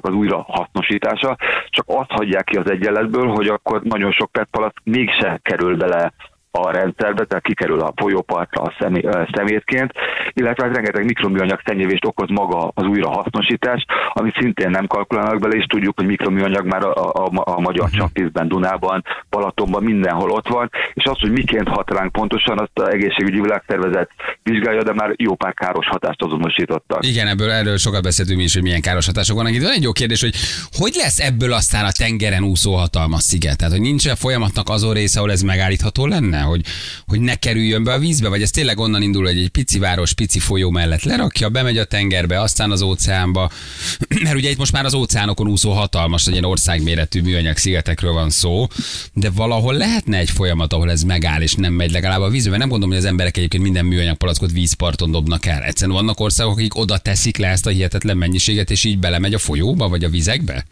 az 0.00 0.14
újrahasznosítása, 0.14 1.36
csak 1.68 1.84
azt 1.88 2.10
hagyják 2.10 2.44
ki 2.44 2.56
az 2.56 2.70
egyenletből, 2.70 3.26
hogy 3.26 3.46
akkor 3.46 3.82
nagyon 3.82 4.12
sok 4.12 4.30
PET 4.30 4.72
mégse 4.84 5.40
kerül 5.42 5.76
bele 5.76 6.12
a 6.54 6.70
rendszerbe, 6.70 7.24
tehát 7.24 7.44
kikerül 7.44 7.80
a 7.80 7.92
folyópartra 7.96 8.62
a 8.62 8.74
szemé, 8.78 9.08
szemétként, 9.34 9.92
illetve 10.32 10.64
hát 10.64 10.74
rengeteg 10.74 11.04
mikroműanyag 11.04 11.60
szennyevést 11.64 12.04
okoz 12.04 12.28
maga 12.28 12.70
az 12.74 12.84
újrahasznosítás, 12.84 13.84
amit 14.12 14.36
szintén 14.40 14.70
nem 14.70 14.86
kalkulálnak 14.86 15.40
bele, 15.40 15.54
és 15.54 15.64
tudjuk, 15.64 15.96
hogy 15.96 16.06
mikroműanyag 16.06 16.66
már 16.66 16.84
a, 16.84 17.12
a, 17.24 17.30
a 17.34 17.60
magyar 17.60 17.88
mhm. 17.88 17.96
csapvízben, 17.96 18.48
Dunában, 18.48 19.04
Balatonban 19.30 19.82
mindenhol 19.82 20.30
ott 20.30 20.48
van, 20.48 20.70
és 20.94 21.04
az, 21.04 21.18
hogy 21.20 21.30
miként 21.30 21.68
hat 21.68 21.90
ránk 21.90 22.12
pontosan, 22.12 22.58
azt 22.58 22.70
az 22.74 22.88
egészségügyi 22.88 23.40
világszervezet 23.40 24.10
vizsgálja, 24.42 24.82
de 24.82 24.92
már 24.92 25.14
jó 25.16 25.34
pár 25.34 25.54
káros 25.54 25.86
hatást 25.86 26.22
azonosítottak. 26.22 27.06
Igen, 27.06 27.26
ebből 27.26 27.50
erről 27.50 27.76
sokat 27.76 28.02
beszéltünk 28.02 28.38
mi 28.38 28.44
is, 28.44 28.54
hogy 28.54 28.62
milyen 28.62 28.80
káros 28.80 29.06
hatások 29.06 29.36
vannak. 29.36 29.52
Itt 29.52 29.62
van 29.62 29.72
egy 29.72 29.82
jó 29.82 29.92
kérdés, 29.92 30.20
hogy 30.20 30.34
hogy 30.72 30.92
lesz 30.94 31.18
ebből 31.18 31.52
aztán 31.52 31.84
a 31.84 31.92
tengeren 31.98 32.42
úszó 32.44 32.74
hatalmas 32.74 33.22
sziget? 33.22 33.56
Tehát, 33.56 33.72
hogy 33.72 33.82
nincs 33.82 34.08
-e 34.08 34.14
folyamatnak 34.14 34.68
azon 34.68 34.94
része, 34.94 35.18
ahol 35.18 35.30
ez 35.30 35.42
megállítható 35.42 36.06
lenne? 36.06 36.41
Hogy, 36.42 36.64
hogy 37.06 37.20
ne 37.20 37.34
kerüljön 37.34 37.84
be 37.84 37.92
a 37.92 37.98
vízbe, 37.98 38.28
vagy 38.28 38.42
ez 38.42 38.50
tényleg 38.50 38.78
onnan 38.78 39.02
indul, 39.02 39.24
hogy 39.24 39.38
egy 39.38 39.48
pici 39.48 39.78
város, 39.78 40.12
pici 40.12 40.38
folyó 40.38 40.70
mellett 40.70 41.02
lerakja, 41.02 41.48
bemegy 41.48 41.78
a 41.78 41.84
tengerbe, 41.84 42.40
aztán 42.40 42.70
az 42.70 42.82
óceánba, 42.82 43.50
mert 44.22 44.36
ugye 44.36 44.50
itt 44.50 44.58
most 44.58 44.72
már 44.72 44.84
az 44.84 44.94
óceánokon 44.94 45.48
úszó 45.48 45.70
hatalmas, 45.70 46.26
egy 46.26 46.32
ilyen 46.32 46.44
országméretű 46.44 47.22
műanyag 47.22 47.56
szigetekről 47.56 48.12
van 48.12 48.30
szó, 48.30 48.66
de 49.12 49.30
valahol 49.30 49.74
lehetne 49.74 50.18
egy 50.18 50.30
folyamat, 50.30 50.72
ahol 50.72 50.90
ez 50.90 51.02
megáll, 51.02 51.42
és 51.42 51.54
nem 51.54 51.72
megy 51.72 51.90
legalább 51.90 52.20
a 52.20 52.30
vízbe, 52.30 52.48
mert 52.48 52.60
nem 52.60 52.70
gondolom, 52.70 52.94
hogy 52.94 53.04
az 53.04 53.10
emberek 53.10 53.36
egyébként 53.36 53.62
minden 53.62 53.84
műanyag 53.84 54.16
palackot 54.16 54.52
vízparton 54.52 55.10
dobnak 55.10 55.46
el. 55.46 55.62
Egyszerűen 55.62 55.96
vannak 55.96 56.20
országok, 56.20 56.52
akik 56.52 56.76
oda 56.76 56.98
teszik 56.98 57.36
le 57.36 57.48
ezt 57.48 57.66
a 57.66 57.70
hihetetlen 57.70 58.16
mennyiséget, 58.16 58.70
és 58.70 58.84
így 58.84 58.98
belemegy 58.98 59.34
a 59.34 59.38
folyóba, 59.38 59.88
vagy 59.88 60.04
a 60.04 60.08
vizekbe? 60.08 60.64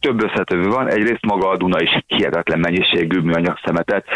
Több 0.00 0.22
összetevő 0.22 0.68
van. 0.68 0.88
Egyrészt 0.88 1.26
maga 1.26 1.48
a 1.48 1.56
Duna 1.56 1.82
is 1.82 2.04
hihetetlen 2.06 2.58
mennyiségű 2.58 3.20
műanyag 3.20 3.58
szemetet, 3.64 4.06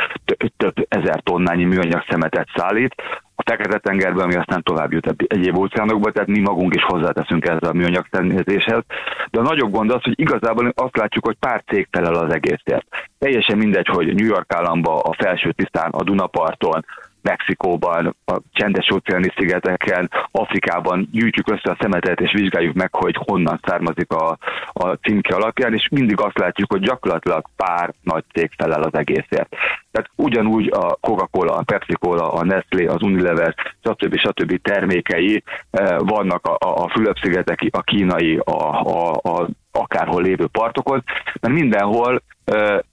több 0.57 0.75
ezer 0.89 1.21
tonnányi 1.23 1.65
műanyag 1.65 2.05
szemetet 2.09 2.49
szállít. 2.55 2.95
A 3.35 3.43
Fekete-tengerben, 3.51 4.25
ami 4.25 4.35
aztán 4.35 4.63
tovább 4.63 4.93
jut 4.93 5.15
egyéb 5.27 5.57
óceánokba, 5.57 6.11
tehát 6.11 6.29
mi 6.29 6.41
magunk 6.41 6.75
is 6.75 6.83
hozzáteszünk 6.83 7.45
ezzel 7.45 7.71
a 7.71 7.73
műanyag 7.73 8.07
szennyezéshez. 8.11 8.83
De 9.31 9.39
a 9.39 9.43
nagyobb 9.43 9.71
gond 9.71 9.91
az, 9.91 10.03
hogy 10.03 10.21
igazából 10.21 10.73
azt 10.75 10.97
látjuk, 10.97 11.25
hogy 11.25 11.37
pár 11.41 11.63
cég 11.67 11.89
felel 11.91 12.15
az 12.15 12.33
egészért. 12.33 12.87
Teljesen 13.19 13.59
mindegy, 13.59 13.87
hogy 13.87 14.15
New 14.15 14.27
York 14.27 14.53
államba, 14.53 14.99
a 14.99 15.15
felső 15.19 15.53
tisztán, 15.53 15.91
a 15.91 16.03
Dunaparton, 16.03 16.85
Mexikóban, 17.23 18.17
a 18.25 18.41
csendes 18.53 18.91
óceáni 18.95 19.33
szigeteken, 19.37 20.11
Afrikában 20.31 21.09
gyűjtjük 21.13 21.51
össze 21.51 21.71
a 21.71 21.77
szemetet, 21.81 22.21
és 22.21 22.33
vizsgáljuk 22.33 22.75
meg, 22.75 22.95
hogy 22.95 23.17
honnan 23.19 23.61
származik 23.63 24.11
a, 24.11 24.39
a 24.73 24.93
címke 24.93 25.35
alapján, 25.35 25.75
és 25.75 25.89
mindig 25.91 26.21
azt 26.21 26.39
látjuk, 26.39 26.71
hogy 26.71 26.81
gyakorlatilag 26.81 27.47
pár 27.57 27.93
nagy 28.03 28.25
cég 28.33 28.51
felel 28.57 28.83
az 28.83 28.95
egészért. 28.95 29.57
Tehát 29.93 30.11
ugyanúgy 30.17 30.69
a 30.73 30.97
Coca-Cola, 31.01 31.57
a 31.57 31.63
Pepsi-Cola, 31.63 32.33
a 32.33 32.45
Nestlé, 32.45 32.87
az 32.87 33.03
Unilever, 33.03 33.55
stb. 33.85 34.17
stb. 34.17 34.61
termékei 34.63 35.43
eh, 35.71 35.97
vannak 35.99 36.47
a, 36.47 36.83
a 36.83 36.89
Fülöp-szigeteki, 36.89 37.69
a 37.73 37.83
kínai, 37.83 38.37
a, 38.45 38.81
a, 38.81 39.11
a 39.13 39.49
akárhol 39.73 40.23
lévő 40.23 40.47
partokon, 40.47 41.05
mert 41.41 41.55
mindenhol 41.55 42.23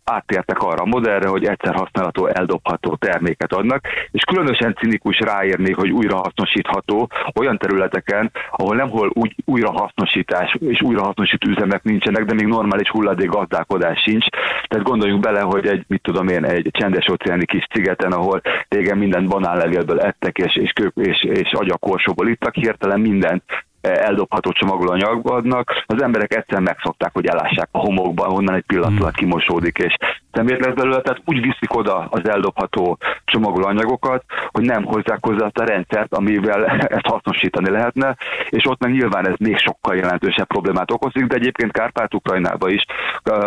áttértek 0.04 0.62
arra 0.62 0.82
a 0.82 0.86
modellre, 0.86 1.28
hogy 1.28 1.46
egyszer 1.46 1.76
használható, 1.76 2.28
eldobható 2.28 2.96
terméket 2.96 3.54
adnak, 3.54 3.88
és 4.12 4.24
különösen 4.24 4.76
cinikus 4.80 5.20
ráírni, 5.20 5.72
hogy 5.72 5.92
újrahasznosítható 5.92 7.10
olyan 7.40 7.58
területeken, 7.58 8.32
ahol 8.52 8.76
nemhol 8.76 9.12
úgy 9.14 9.36
újrahasznosítás 9.46 10.58
és 10.60 10.82
újrahasznosító 10.82 11.50
üzemek 11.50 11.84
nincsenek, 11.84 12.26
de 12.26 12.34
még 12.34 12.46
normális 12.46 12.90
hulladék 12.90 13.30
gazdálkodás 13.30 14.02
sincs. 14.02 14.26
Tehát 14.68 14.86
gondoljunk 14.86 15.22
bele, 15.22 15.42
hogy 15.42 15.68
egy, 15.68 15.84
mit 15.88 16.02
tudom 16.02 16.28
én, 16.28 16.46
egy 16.46 16.70
csendes 16.90 17.10
óceáni 17.12 17.46
kis 17.46 17.68
szigeten, 17.74 18.12
ahol 18.12 18.42
régen 18.68 18.98
mindent 18.98 19.28
banánlevélből 19.28 20.00
ettek, 20.00 20.38
és, 20.38 20.56
és, 20.56 20.72
kők, 20.72 20.94
és, 20.96 21.24
és 21.24 21.52
agyakorsóból 21.52 22.28
ittak, 22.28 22.54
hirtelen 22.54 23.00
mindent 23.00 23.44
eldobható 23.82 24.52
csomagolóanyagba 24.52 25.36
adnak, 25.36 25.84
az 25.86 26.02
emberek 26.02 26.34
egyszerűen 26.34 26.64
megszokták, 26.64 27.14
hogy 27.14 27.26
elássák 27.26 27.70
a 27.72 27.78
homokba, 27.78 28.28
onnan 28.28 28.56
egy 28.56 28.64
pillanat 28.68 29.02
alatt 29.02 29.16
kimosódik, 29.16 29.78
és 29.78 29.96
szemét 30.32 30.66
lesz 30.66 30.74
belőle, 30.74 31.02
tehát 31.02 31.22
úgy 31.26 31.42
viszik 31.42 31.76
oda 31.76 32.08
az 32.10 32.30
eldobható 32.30 32.98
csomagolóanyagokat, 33.26 34.24
hogy 34.48 34.64
nem 34.64 34.84
hozzák 34.84 35.18
hozzá 35.22 35.46
azt 35.46 35.58
a 35.58 35.66
rendszert, 35.66 36.14
amivel 36.14 36.66
ezt 36.98 37.06
hasznosítani 37.06 37.70
lehetne, 37.70 38.16
és 38.50 38.66
ott 38.66 38.80
meg 38.80 38.92
nyilván 38.92 39.28
ez 39.28 39.36
még 39.38 39.58
sokkal 39.58 39.96
jelentősebb 39.96 40.48
problémát 40.48 40.92
okozik, 40.92 41.26
de 41.26 41.36
egyébként 41.36 41.72
Kárpát-Ukrajnába 41.72 42.70
is, 42.70 42.86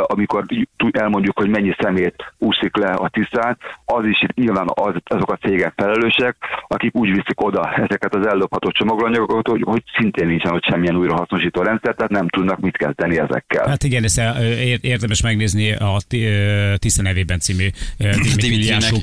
amikor 0.07 0.45
elmondjuk, 0.91 1.39
hogy 1.39 1.49
mennyi 1.49 1.75
szemét 1.79 2.35
úszik 2.39 2.77
le 2.77 2.93
a 2.93 3.09
tisztán, 3.09 3.59
az 3.85 4.05
is 4.05 4.25
nyilván 4.35 4.67
az, 4.75 4.95
azok 5.05 5.33
a 5.33 5.37
cégek 5.37 5.73
felelősek, 5.77 6.37
akik 6.69 6.95
úgy 6.95 7.09
viszik 7.09 7.41
oda 7.41 7.73
ezeket 7.73 8.15
az 8.15 8.27
eldobható 8.27 8.71
csomagolóanyagokat, 8.71 9.49
hogy, 9.49 9.63
hogy 9.65 9.83
szintén 9.99 10.27
nincsen 10.27 10.53
ott 10.53 10.65
semmilyen 10.65 10.97
újrahasznosító 10.97 11.63
rendszer, 11.63 11.95
tehát 11.95 12.11
nem 12.11 12.29
tudnak 12.29 12.61
mit 12.61 12.77
kezdeni 12.77 13.19
ezekkel. 13.19 13.69
Hát 13.69 13.83
igen, 13.83 14.05
ezt 14.05 14.21
érdemes 14.81 15.23
megnézni 15.23 15.73
a 15.73 15.97
Tiszta 16.77 17.03
nevében 17.03 17.41
című 17.41 17.69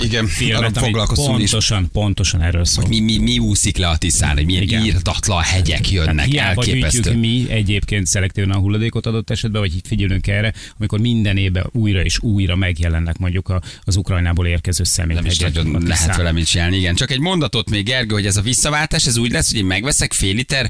igen, 0.03 0.27
filmet, 0.27 0.79
pontosan, 0.79 1.81
is. 1.83 1.89
pontosan 1.91 2.41
erről 2.41 2.65
szól. 2.65 2.87
mi, 2.87 2.99
mi, 2.99 3.17
mi 3.17 3.39
úszik 3.39 3.77
le 3.77 3.87
a 3.87 3.97
Tisztán, 3.97 4.35
hogy 4.35 4.45
milyen 4.45 4.63
igen. 4.63 4.85
írtatlan 4.85 5.41
hegyek 5.41 5.91
jönnek, 5.91 6.33
hát 6.33 6.57
elképesztő. 6.57 7.15
mi 7.15 7.45
egyébként 7.49 8.07
szelektíven 8.07 8.51
a 8.51 8.57
hulladékot 8.57 9.05
adott 9.05 9.29
esetben, 9.29 9.61
vagy 9.61 9.75
itt 9.75 9.87
figyelünk 9.87 10.27
erre, 10.27 10.53
amikor 10.77 10.99
minden 10.99 11.37
évben 11.37 11.69
újra 11.71 12.03
és 12.03 12.19
újra 12.19 12.55
megjelennek 12.55 13.17
mondjuk 13.17 13.59
az 13.83 13.95
Ukrajnából 13.95 14.47
érkező 14.47 14.83
személy. 14.83 15.15
Nem 15.15 15.25
is 15.25 15.37
nagyon 15.37 15.83
lehet 15.87 16.15
vele 16.15 16.31
mit 16.31 16.47
csinálni, 16.47 16.77
igen. 16.77 16.95
Csak 16.95 17.11
egy 17.11 17.19
mondatot 17.19 17.69
még, 17.69 17.85
Gergő, 17.85 18.13
hogy 18.13 18.25
ez 18.25 18.37
a 18.37 18.41
visszaváltás, 18.41 19.05
ez 19.05 19.17
úgy 19.17 19.31
lesz, 19.31 19.49
hogy 19.49 19.59
én 19.59 19.65
megveszek 19.65 20.13
fél 20.13 20.35
liter 20.35 20.69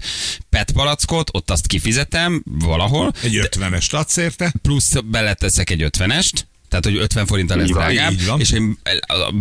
PET 0.49 0.71
palackot, 0.71 1.29
ott 1.33 1.49
azt 1.49 1.67
kifizetem 1.67 2.43
valahol. 2.45 3.13
Egy 3.23 3.39
50-est 3.43 3.91
adsz 3.91 4.17
érte? 4.17 4.53
Plusz 4.62 4.93
beleteszek 5.05 5.69
egy 5.69 5.85
50-est, 5.89 6.31
tehát, 6.69 6.86
hogy 6.86 6.97
50 6.97 7.25
forinttal 7.25 7.58
lesz 7.58 7.69
drágább, 7.69 8.13
és 8.38 8.55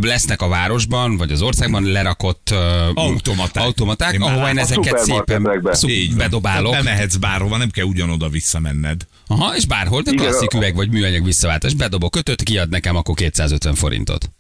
lesznek 0.01 0.43
a 0.43 0.49
városban, 0.49 1.17
vagy 1.17 1.33
az 1.33 1.43
országban 1.43 1.85
lerakott 1.85 2.55
automaták, 2.95 3.63
automaták 3.65 4.13
én 4.13 4.23
ahol 4.23 4.49
én 4.49 4.59
ezeket 4.59 4.99
szépen 4.99 5.63
így 5.87 6.15
bedobálok. 6.15 6.73
Bemehetsz 6.73 7.17
bárhova, 7.17 7.57
nem 7.57 7.71
kell 7.71 7.85
ugyanoda 7.85 8.29
visszamenned. 8.29 9.07
Aha, 9.27 9.57
és 9.57 9.67
bárhol, 9.67 10.03
de 10.03 10.11
klasszik 10.11 10.55
üveg 10.55 10.75
vagy 10.75 10.91
műanyag 10.91 11.25
visszaváltás, 11.25 11.75
bedobok 11.75 12.11
kötöt, 12.11 12.43
kiad 12.43 12.69
nekem 12.69 12.97
akkor 12.97 13.15
250 13.15 13.75
forintot. 13.75 14.31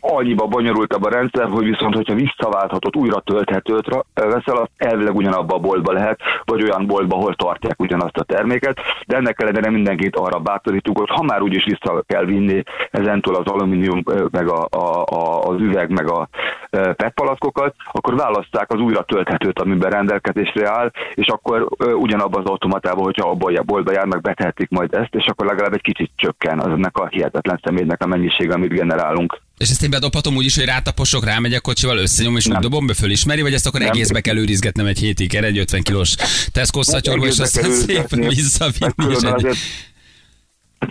Annyiba 0.00 0.46
bonyolultabb 0.46 1.04
a 1.04 1.10
rendszer, 1.10 1.48
hogy 1.48 1.64
viszont, 1.64 1.94
hogyha 1.94 2.14
visszaválthatott, 2.14 2.96
újra 2.96 3.20
tölthetőt 3.20 4.04
veszel, 4.14 4.56
azt 4.56 4.70
elvileg 4.76 5.14
ugyanabba 5.14 5.54
a 5.54 5.58
boltba 5.58 5.92
lehet, 5.92 6.20
vagy 6.44 6.62
olyan 6.62 6.86
boltba, 6.86 7.16
ahol 7.16 7.34
tartják 7.34 7.80
ugyanazt 7.80 8.16
a 8.16 8.22
terméket, 8.22 8.80
de 9.06 9.16
ennek 9.16 9.42
ellenére 9.42 9.70
mindenkit 9.70 10.16
arra 10.16 10.38
bátorítunk, 10.38 10.98
hogy 10.98 11.08
ha 11.08 11.22
már 11.22 11.42
úgyis 11.42 11.64
vissza 11.64 12.02
kell 12.06 12.24
vinni 12.24 12.62
ezentúl 12.90 13.34
az 13.34 13.46
alumínium, 13.46 14.02
meg 14.30 14.48
a, 14.48 14.66
a, 14.70 15.04
a, 15.04 15.48
az 15.48 15.60
üveg, 15.60 15.90
meg 15.90 16.10
a 16.10 16.28
PET 16.70 17.12
palackokat, 17.14 17.74
akkor 17.92 18.16
választák 18.16 18.72
az 18.72 18.80
újra 18.80 19.02
tölthetőt, 19.02 19.58
amiben 19.58 19.90
rendelkezésre 19.90 20.70
áll, 20.70 20.90
és 21.14 21.26
akkor 21.26 21.68
ugyanabban 21.94 22.40
az 22.40 22.50
automatában, 22.50 23.04
hogyha 23.04 23.28
a 23.28 23.34
boltba, 23.34 23.62
boltba 23.62 23.92
járnak, 23.92 24.20
betehetik 24.20 24.70
majd 24.70 24.94
ezt, 24.94 25.14
és 25.14 25.26
akkor 25.26 25.46
legalább 25.46 25.72
egy 25.72 25.82
kicsit 25.82 26.10
csökken 26.16 26.58
az 26.58 26.66
ennek 26.66 26.96
a 26.96 27.06
hihetetlen 27.06 27.60
szemétnek 27.62 28.02
a 28.02 28.06
mennyisége, 28.06 28.54
amit 28.54 28.72
generálunk. 28.72 29.40
És 29.60 29.70
ezt 29.70 29.82
én 29.82 29.90
bedobhatom 29.90 30.36
úgy 30.36 30.44
is, 30.44 30.54
hogy 30.56 30.64
rátaposok, 30.64 31.24
rámegyek 31.24 31.60
kocsival, 31.60 31.98
összenyom, 31.98 32.36
és 32.36 32.46
úgy 32.46 32.52
Nem. 32.52 32.60
dobom 32.60 32.86
be, 32.86 32.94
fölismeri, 32.94 33.42
vagy 33.42 33.54
ezt 33.54 33.66
akkor 33.66 33.80
Nem. 33.80 33.88
egészbe 33.88 34.20
kell 34.20 34.36
őrizgetnem 34.36 34.86
egy 34.86 34.98
hétig, 34.98 35.34
egy 35.34 35.58
50 35.58 35.82
kilós 35.82 36.14
Tesco 36.52 36.82
szatyorba, 36.82 37.26
és 37.26 37.38
aztán 37.38 37.72
szépen 37.72 38.28
visszavinni. 38.28 38.92
és 38.94 38.94
különben 38.96 39.34
egy- 39.34 39.44
azért, 39.44 39.56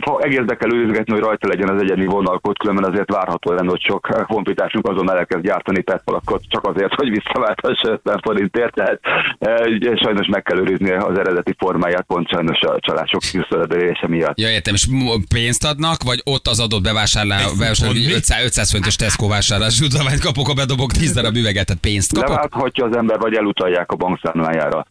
ha 0.02 0.20
egészbe 0.22 0.56
kell 0.56 0.74
őrizgetni, 0.74 1.14
hogy 1.14 1.22
rajta 1.22 1.48
legyen 1.48 1.70
az 1.70 1.82
egyedi 1.82 2.06
vonalkód, 2.06 2.58
különben 2.58 2.92
azért 2.92 3.12
várható 3.12 3.52
lenne, 3.52 3.70
hogy 3.70 3.82
sok 3.82 4.08
honfitársunk 4.28 4.88
azon 4.88 5.12
elkezd 5.12 5.44
gyártani 5.44 5.82
petpalakot, 5.82 6.44
csak 6.48 6.68
azért, 6.68 6.94
hogy 6.94 7.10
visszaválthassa 7.10 7.90
50 7.90 8.20
forintért, 8.24 8.74
tehát 8.74 9.00
e, 9.40 9.68
ugye 9.68 9.96
sajnos 9.96 10.28
meg 10.28 10.44
kell 10.44 10.58
őrizni 10.58 10.92
az 10.92 11.18
eredeti 11.18 11.56
formáját, 11.58 12.06
pont 12.08 12.30
sajnos 12.30 12.60
a 12.62 12.78
csalások 12.80 13.22
visszadelése 13.32 14.08
miatt. 14.08 14.40
Ja, 14.40 14.50
értem, 14.50 14.74
és 14.74 14.88
pénzt 15.34 15.66
adnak, 15.66 16.04
vagy 16.04 16.22
ott 16.24 16.48
az 16.48 16.60
adott 16.60 16.82
bevásárlás, 16.82 17.46
mi? 17.94 18.14
500, 18.14 18.44
500 18.44 18.72
fontos 18.72 18.96
Tesco 18.96 19.28
vásárlás 19.28 19.80
utalványt 19.80 20.20
kapok, 20.20 20.48
ha 20.48 20.54
bedobok 20.54 20.92
10 20.92 21.12
darab 21.14 21.36
üveget, 21.36 21.66
tehát 21.66 21.82
pénzt 21.82 22.14
kapok? 22.14 22.30
Leválthatja 22.30 22.86
az 22.86 22.96
ember, 22.96 23.20
vagy 23.20 23.34
elutalják 23.34 23.92
a 23.92 23.96
bankszámlájára. 23.96 24.86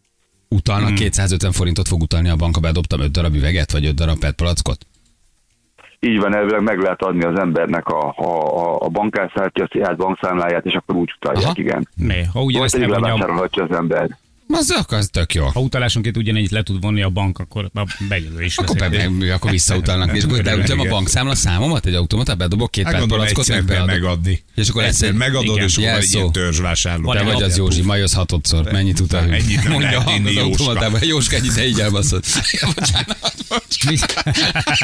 Utalnak 0.47 0.93
250 0.93 1.51
forintot 1.51 1.87
fog 1.87 2.01
utalni 2.01 2.29
a 2.29 2.35
bank, 2.35 2.55
ha 2.55 2.61
bedobtam 2.61 2.99
5 2.99 3.11
darab 3.11 3.35
üveget, 3.35 3.71
vagy 3.71 3.85
5 3.85 3.95
darab 3.95 4.19
PET 4.19 4.35
palackot? 4.35 4.88
Így 5.99 6.19
van, 6.19 6.35
elvileg 6.35 6.61
meg 6.61 6.79
lehet 6.79 7.01
adni 7.01 7.23
az 7.23 7.39
embernek 7.39 7.87
a, 7.87 8.13
a, 8.17 8.75
a, 8.79 8.87
bankkártyát, 8.87 9.57
a 9.57 9.67
saját 9.71 9.97
bankszámláját, 9.97 10.65
és 10.65 10.73
akkor 10.73 10.95
úgy 10.95 11.13
utalják, 11.15 11.43
Aha. 11.43 11.53
igen. 11.55 11.87
Mi? 11.95 12.23
Ha 12.33 12.41
pedig 12.71 12.87
levonja, 12.87 13.13
levásárolhatja 13.13 13.63
az 13.63 13.71
ember. 13.71 14.09
Az, 14.53 14.69
akkor 14.71 14.97
az 14.97 15.09
tök 15.11 15.33
jó. 15.33 15.45
ha 15.45 15.59
utalásonként 15.59 16.17
ugyanígy 16.17 16.51
le 16.51 16.63
tud 16.63 16.81
vonni 16.81 17.01
a 17.01 17.09
bank, 17.09 17.39
akkor 17.39 17.69
a 17.73 17.83
bejövő 18.09 18.43
is 18.43 18.57
Akkor, 18.57 18.75
be, 18.77 19.09
meg, 19.09 19.29
akkor 19.31 19.51
visszautalnak, 19.51 20.15
és 20.15 20.23
akkor 20.23 20.43
beütöm 20.43 20.79
a 20.79 20.83
bankszámla 20.83 21.35
számomat, 21.35 21.85
egy 21.85 21.93
automata, 21.93 22.35
bedobok 22.35 22.71
két 22.71 22.83
Hát 22.85 22.99
gondolom, 22.99 23.25
palackot, 23.25 23.43
egyszer 23.49 23.63
meg 23.63 23.75
kell 23.75 23.85
beadok. 23.85 24.01
megadni. 24.01 24.43
És 24.55 24.69
akkor 24.69 24.83
Egyszer 24.83 25.09
egy- 25.09 25.15
megadod, 25.15 25.57
és 25.57 25.77
akkor 25.77 25.89
egy 25.89 26.31
törzsvásárló. 26.31 27.13
Te 27.13 27.23
vagy 27.23 27.41
az. 27.41 27.57
Józsi, 27.57 27.81
majosz 27.81 28.13
hatodszor, 28.13 28.71
mennyit 28.71 28.99
utalunk? 28.99 29.33
Ennyit 29.33 29.63
nem 29.63 29.71
Mondja 29.71 29.89
lehet 29.89 30.07
a 30.07 30.11
inni, 30.11 30.27
az 30.27 30.33
Jóska. 30.33 30.49
automatában, 30.63 30.99
Jóska, 31.03 31.35
ennyit 31.35 31.53
te 31.55 31.65
így 31.67 31.79
elbaszod. 31.79 32.23
Bocsánat, 32.75 33.17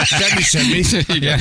Semmi, 0.05 0.41
semmi. 0.41 0.81
Igen. 1.13 1.39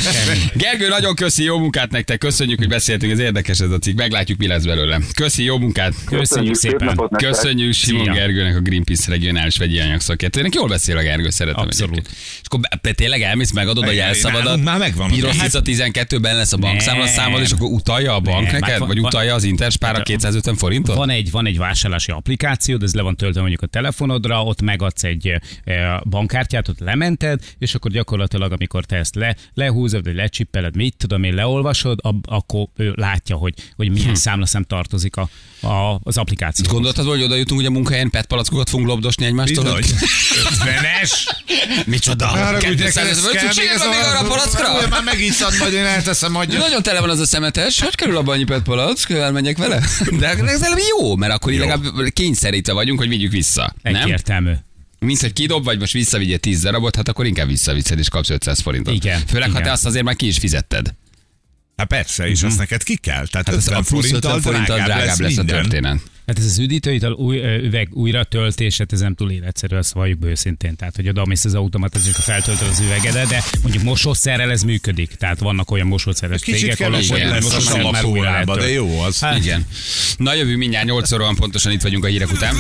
Gergő, 0.55 0.89
nagyon 0.89 1.15
köszi, 1.15 1.43
jó 1.43 1.59
munkát 1.59 1.91
nektek, 1.91 2.19
köszönjük, 2.19 2.59
hogy 2.59 2.69
beszéltünk, 2.69 3.13
ez 3.13 3.19
érdekes 3.19 3.61
ez 3.61 3.71
a 3.71 3.79
cikk, 3.79 3.97
meglátjuk, 3.97 4.39
mi 4.39 4.47
lesz 4.47 4.65
belőle. 4.65 5.01
Köszi, 5.15 5.45
jó 5.45 5.59
munkát! 5.59 5.95
Köszönjük 6.05 6.55
szép 6.55 6.71
szépen. 6.79 7.09
Köszönjük 7.17 7.73
Simon. 7.73 8.14
Gergőnek, 8.15 8.57
a 8.57 8.61
Greenpeace 8.61 9.11
regionális 9.11 9.57
vegyi 9.57 9.79
anyag 9.79 10.01
szakértőnek. 10.01 10.55
Jól 10.55 10.69
beszél 10.69 10.97
a 10.97 11.03
Gergő, 11.03 11.31
szeretem 11.31 11.63
Abszolút. 11.65 11.93
egyébként. 11.93 12.17
És 12.17 12.41
akkor 12.45 12.61
be- 12.83 12.93
tényleg 12.93 13.23
elmész, 13.23 13.53
megadod 13.53 13.93
jelszavadat. 13.93 14.45
nálunk 14.45 14.65
már 14.65 14.79
megvan. 14.79 15.11
Piros 15.11 15.37
Hát- 15.37 15.51
cica 15.51 15.63
12-ben 15.63 16.37
lesz 16.37 16.53
a 16.53 16.57
bankszámla 16.57 17.07
számod, 17.07 17.41
és 17.41 17.51
akkor 17.51 17.71
utalja 17.71 18.15
a 18.15 18.21
bank 18.21 18.43
Nem, 18.45 18.53
neked? 18.53 18.69
hát 18.69 18.79
van- 18.79 18.89
Vagy 18.89 19.01
utalja 19.01 19.35
az 19.35 19.45
Interspára 19.45 20.03
250 20.03 20.57
forintot? 20.57 20.97
Van 20.97 21.11
egy, 21.11 21.31
van 21.31 21.47
egy 21.47 21.59
vásárlási 21.59 22.11
applikáció, 22.11 22.77
de 22.77 22.85
ez 22.85 22.95
le 22.95 23.03
van 23.03 23.17
töltve 23.17 23.41
mondjuk 23.41 23.63
a 23.63 23.67
telefonodra, 23.67 24.43
ott 24.45 24.61
megadsz 24.63 25.05
egy 25.05 25.33
e, 25.65 26.03
bankkártyát, 26.09 26.69
ott 26.69 26.79
lemented, 26.79 27.41
és 27.59 27.75
akkor 27.75 27.91
gyakorlatilag, 27.91 28.53
amikor 28.53 28.85
te 28.85 28.97
ezt 28.97 29.15
le, 29.15 29.37
lehúzod, 29.55 30.05
vagy 30.05 30.15
lecsippeled, 30.15 30.77
mit 30.77 30.97
tudom 30.97 31.23
én, 31.23 31.35
leolvasod, 31.35 31.99
ab, 32.03 32.25
akkor 32.29 32.67
ő 32.77 32.93
látja, 32.97 33.37
hogy, 33.37 33.55
hogy 33.77 33.91
milyen 33.91 34.09
hm. 34.09 34.15
számlaszám 34.15 34.63
tartozik 34.63 35.17
a, 35.17 35.29
a, 35.61 36.01
az 36.03 36.17
applikáció. 36.17 36.73
Gondoltad, 36.73 37.07
hogy 37.07 37.23
oda 37.23 37.37
jutunk, 37.37 37.61
hogy 37.61 37.69
a 37.69 37.73
munkahelyen 37.73 38.04
PET 38.11 38.27
palackokat 38.27 38.69
fogunk 38.71 38.89
lobdosni 38.89 39.25
egymástól? 39.27 39.65
Bizony. 39.65 39.83
50-es. 39.83 41.13
Micsoda? 41.87 42.31
Arra, 42.31 42.55
hogy 42.67 42.75
200 42.75 42.95
neked 42.95 43.11
ez 43.11 43.19
ezer. 43.19 43.33
kell, 43.33 43.43
Szükséged 43.53 43.71
még 43.79 43.79
van 43.79 43.89
még 43.89 43.99
arra 44.07 44.19
a 44.19 44.25
palackra? 44.25 44.89
Már 44.89 45.03
megiszad, 45.03 45.55
majd 45.59 45.73
én 45.73 45.85
elteszem, 45.85 46.37
adja. 46.37 46.59
Nagyon 46.59 46.83
tele 46.83 47.01
van 47.01 47.11
az 47.11 47.21
a 47.21 47.27
szemetes, 47.27 47.81
hogy 47.81 47.95
kerül 47.95 48.17
abban 48.17 48.35
annyi 48.35 48.45
PET 48.45 48.63
palack, 48.63 49.11
elmenjek 49.11 49.57
vele? 49.59 49.81
De 50.19 50.29
ez 50.29 50.39
legalább 50.39 50.79
jó, 50.99 51.17
mert 51.17 51.33
akkor 51.33 51.53
legalább 51.53 51.83
kényszerítve 52.13 52.73
vagyunk, 52.73 52.99
hogy 52.99 53.09
vigyük 53.09 53.33
vissza. 53.33 53.75
Nem? 53.83 53.95
Egyértelmű. 53.95 54.53
Mint 54.99 55.21
hogy 55.21 55.33
kidob, 55.33 55.65
vagy 55.65 55.79
most 55.79 55.93
visszavigyél 55.93 56.39
10 56.39 56.61
darabot, 56.61 56.97
hát 56.97 57.09
akkor 57.09 57.27
inkább 57.27 57.47
visszaviszed 57.49 57.99
és 57.99 58.09
kapsz 58.09 58.31
500 58.31 58.61
forintot. 58.61 58.95
Igen, 58.95 59.23
Főleg, 59.27 59.45
ha 59.49 59.51
igen. 59.53 59.63
te 59.63 59.73
azt 59.73 59.85
azért 59.87 60.05
már 60.05 60.17
ki 60.17 60.27
is 60.27 60.39
fizetted. 60.39 60.95
Hát 61.77 61.87
persze, 61.87 62.29
és 62.29 62.43
azt 62.43 62.59
neked 62.59 62.83
ki 62.83 62.97
kell. 62.97 63.27
Tehát 63.27 63.47
Hát 63.47 63.57
az 63.57 63.67
50 63.67 63.79
a 63.79 63.83
plusz 63.83 64.13
50 64.13 64.21
forinttal 64.21 64.41
forinttal 64.53 64.77
drágább 64.77 65.19
lesz 65.19 65.37
a 65.39 65.43
minden. 65.43 65.47
történet. 65.47 66.01
Hát 66.27 66.39
ez 66.39 66.45
az 66.45 66.59
üdítőital 66.59 67.13
új, 67.13 67.37
üveg 67.39 67.89
újra 67.93 68.25
töltése, 68.25 68.87
ez 68.89 69.01
nem 69.01 69.15
túl 69.15 69.31
életszerű, 69.31 69.77
azt 69.77 69.93
valljuk 69.93 70.19
be 70.19 70.27
őszintén. 70.27 70.77
Tehát, 70.77 70.97
hogy 70.97 71.09
oda 71.09 71.25
mész 71.25 71.45
az 71.45 71.55
automat, 71.55 71.95
és 71.95 72.01
feltöltöd 72.13 72.69
az 72.69 72.81
üvegedet, 72.81 73.29
de 73.29 73.45
mondjuk 73.63 73.83
mosószerrel 73.83 74.51
ez 74.51 74.63
működik. 74.63 75.11
Tehát 75.11 75.39
vannak 75.39 75.71
olyan 75.71 75.87
mosószeres 75.87 76.41
cégek, 76.41 76.81
ahol 76.81 76.95
a 76.95 77.41
mosószert 77.41 77.91
már 77.91 78.05
újra 78.05 78.45
de 78.45 78.71
jó 78.71 79.01
az. 79.01 79.25
Igen. 79.37 79.67
Na 80.17 80.35
jövő 80.35 80.57
mindjárt 80.57 80.87
8 80.87 81.13
óra 81.13 81.33
pontosan 81.37 81.73
itt 81.73 81.83
vagyunk 81.83 82.05
a 82.05 82.09
hírek 82.09 82.33
után. 82.33 82.55